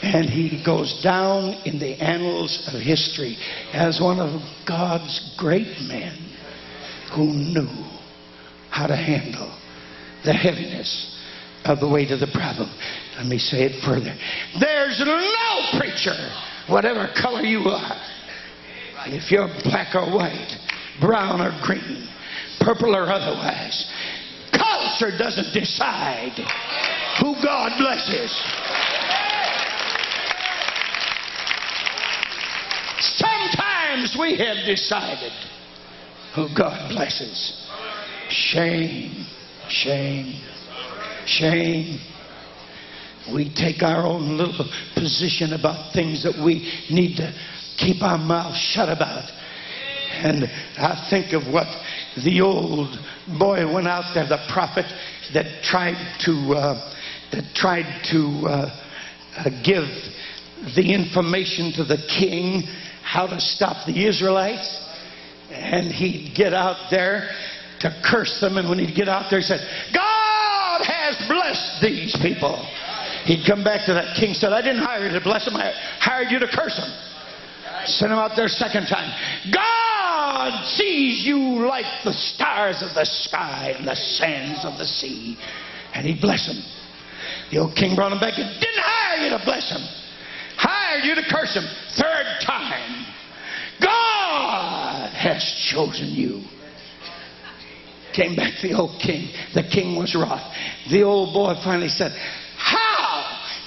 [0.03, 3.37] And he goes down in the annals of history
[3.71, 6.30] as one of God's great men
[7.15, 7.67] who knew
[8.69, 9.57] how to handle
[10.23, 11.19] the heaviness
[11.65, 12.69] of the weight of the problem.
[13.17, 14.15] Let me say it further.
[14.59, 16.15] There's no preacher,
[16.67, 17.97] whatever color you are,
[19.07, 20.51] if you're black or white,
[20.99, 22.07] brown or green,
[22.59, 23.85] purple or otherwise,
[24.53, 26.37] culture doesn't decide
[27.19, 28.31] who God blesses.
[33.17, 35.31] Sometimes we have decided
[36.35, 37.67] who God blesses.
[38.29, 39.25] Shame,
[39.69, 40.41] shame,
[41.25, 41.99] shame.
[43.33, 47.33] We take our own little position about things that we need to
[47.77, 49.29] keep our mouth shut about.
[50.13, 50.45] And
[50.77, 51.67] I think of what
[52.23, 52.97] the old
[53.39, 54.85] boy went out there, the prophet
[55.33, 56.93] that tried to uh,
[57.31, 58.81] that tried to uh,
[59.37, 59.87] uh, give
[60.75, 62.63] the information to the king
[63.03, 64.90] how to stop the Israelites.
[65.51, 67.29] And he'd get out there
[67.81, 68.57] to curse them.
[68.57, 69.61] And when he'd get out there, he said,
[69.93, 72.57] God has blessed these people.
[73.25, 75.71] He'd come back to that king said, I didn't hire you to bless them, I
[75.99, 76.89] hired you to curse them.
[77.85, 79.09] Send him out there second time.
[79.53, 85.37] God sees you like the stars of the sky and the sands of the sea.
[85.93, 86.61] And he'd bless him.
[87.51, 89.81] The old king brought him back and didn't hire you to bless him.
[90.57, 91.65] Hired you to curse him.
[91.97, 93.05] Third time.
[93.81, 94.70] God
[95.21, 96.41] has chosen you.
[98.13, 99.29] Came back the old king.
[99.53, 100.41] The king was wroth.
[100.89, 102.11] The old boy finally said,
[102.57, 103.23] How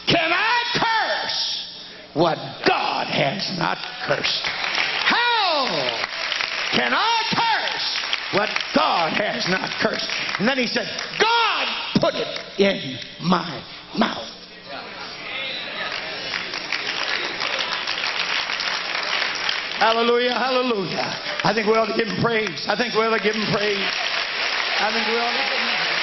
[0.06, 2.36] can I curse what
[2.68, 4.44] God has not cursed?
[4.44, 5.64] How
[6.72, 10.10] can I curse what God has not cursed?
[10.38, 10.86] And then he said,
[11.18, 11.68] God
[12.00, 13.64] put it in my
[13.96, 14.28] mouth.
[19.84, 21.12] Hallelujah, hallelujah.
[21.44, 22.64] I think we ought to give him praise.
[22.66, 23.76] I think we ought to give him praise.
[23.76, 26.00] I think we ought to give him praise.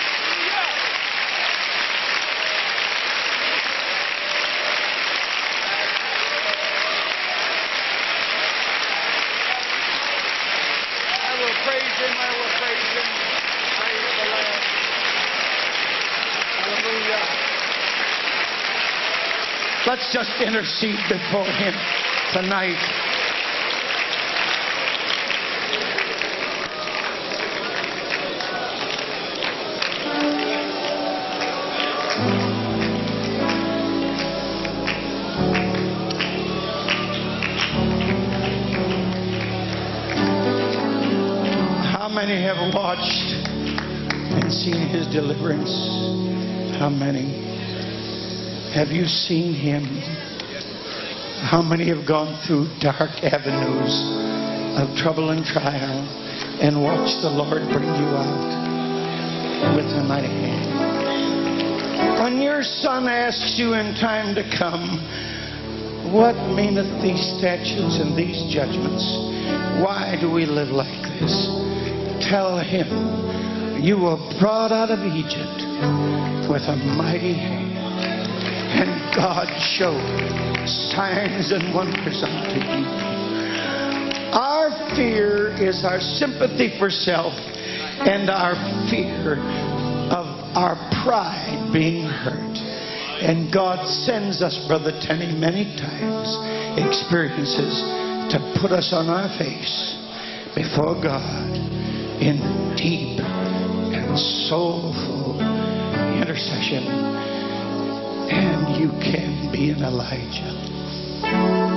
[19.88, 21.74] Let's just intercede before him
[22.32, 23.11] tonight.
[42.54, 43.48] Have watched
[44.36, 45.72] and seen his deliverance?
[46.78, 47.48] How many?
[48.74, 49.86] Have you seen him?
[51.48, 53.94] How many have gone through dark avenues
[54.78, 56.04] of trouble and trial
[56.60, 62.20] and watched the Lord bring you out with a mighty hand?
[62.22, 65.00] When your son asks you in time to come,
[66.12, 69.04] what meaneth these statutes and these judgments?
[69.82, 71.61] Why do we live like this?
[72.32, 75.68] Tell him, you were brought out of Egypt
[76.48, 77.76] with a mighty hand,
[78.72, 80.00] and God showed
[80.96, 82.88] signs and wonders unto you.
[84.32, 88.56] Our fear is our sympathy for self and our
[88.90, 89.36] fear
[90.08, 90.26] of
[90.56, 92.56] our pride being hurt.
[93.28, 96.32] And God sends us, Brother Tenney, many times
[96.80, 97.82] experiences
[98.32, 99.98] to put us on our face
[100.56, 101.71] before God
[102.22, 102.38] in
[102.78, 104.18] deep and
[104.48, 105.42] soulful
[106.22, 106.86] intercession.
[108.30, 110.54] And you can be an Elijah.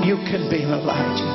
[0.05, 1.33] You can be an Elijah.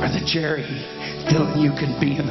[0.00, 0.66] Brother Jerry
[1.30, 2.28] Dillon, you can be an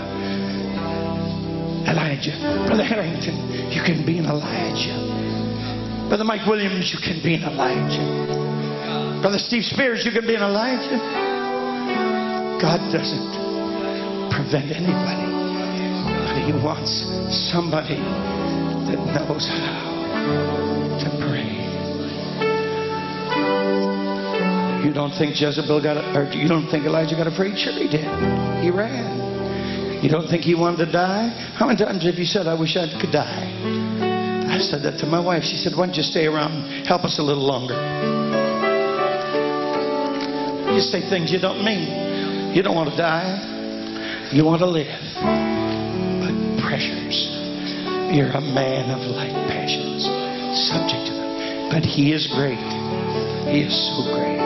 [1.88, 2.36] Elijah.
[2.68, 6.08] Brother Harrington, you can be an Elijah.
[6.10, 9.22] Brother Mike Williams, you can be an Elijah.
[9.22, 11.21] Brother Steve Spears, you can be an Elijah.
[12.62, 13.32] God doesn't
[14.30, 15.26] prevent anybody,
[16.30, 16.94] but He wants
[17.50, 17.98] somebody
[18.86, 21.50] that knows how to pray.
[24.86, 27.58] You don't think Jezebel got, a, or you don't think Elijah got afraid?
[27.58, 28.06] Sure, he did.
[28.62, 30.04] He ran.
[30.04, 31.30] You don't think he wanted to die?
[31.58, 33.50] How many times have you said, I wish I could die?
[34.54, 35.44] I said that to my wife.
[35.44, 36.52] She said, Why don't you stay around?
[36.52, 37.74] and Help us a little longer.
[40.74, 42.11] You say things you don't mean.
[42.52, 44.30] You don't want to die.
[44.34, 45.00] You want to live.
[46.20, 47.16] But pressures.
[48.12, 50.04] You're a man of light passions.
[50.68, 51.70] Subject to them.
[51.72, 52.60] But he is great.
[53.48, 54.40] He is so great.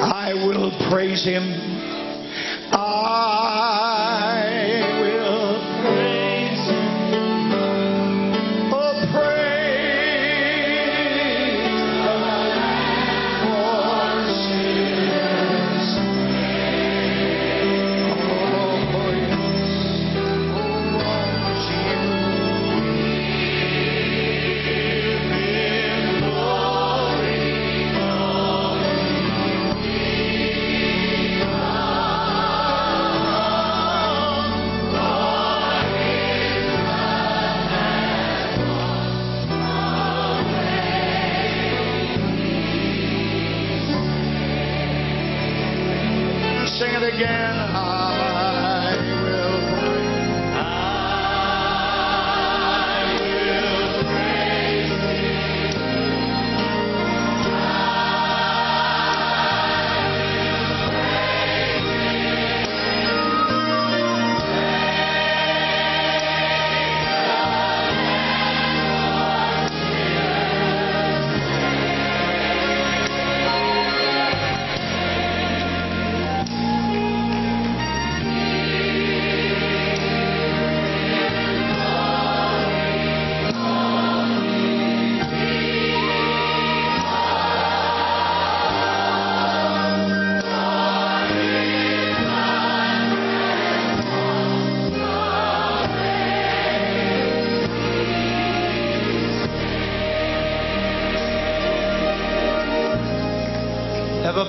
[0.00, 1.71] I will praise him.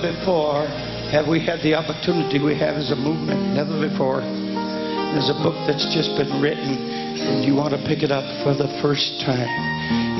[0.04, 0.68] Before
[1.08, 3.40] have we had the opportunity we have as a movement.
[3.56, 4.20] Never before.
[4.20, 8.52] There's a book that's just been written, and you want to pick it up for
[8.52, 9.48] the first time.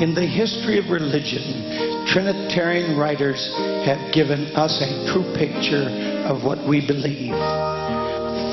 [0.01, 3.39] in the history of religion, Trinitarian writers
[3.85, 5.85] have given us a true picture
[6.25, 7.35] of what we believe.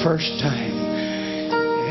[0.05, 0.75] First time.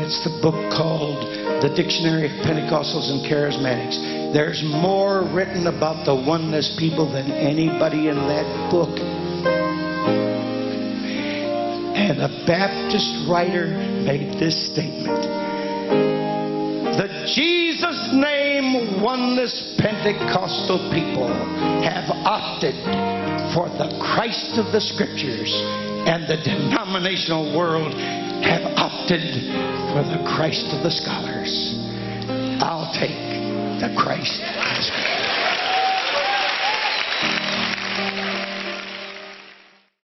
[0.04, 1.22] It's the book called
[1.62, 3.96] The Dictionary of Pentecostals and Charismatics.
[4.32, 9.21] There's more written about the oneness people than anybody in that book.
[12.02, 15.22] And a Baptist writer made this statement.
[16.98, 21.30] The Jesus name oneness Pentecostal people
[21.86, 22.74] have opted
[23.54, 25.54] for the Christ of the Scriptures,
[26.10, 29.22] and the denominational world have opted
[29.94, 31.78] for the Christ of the scholars.
[32.60, 33.14] I'll take
[33.78, 35.11] the Christ of the Scriptures.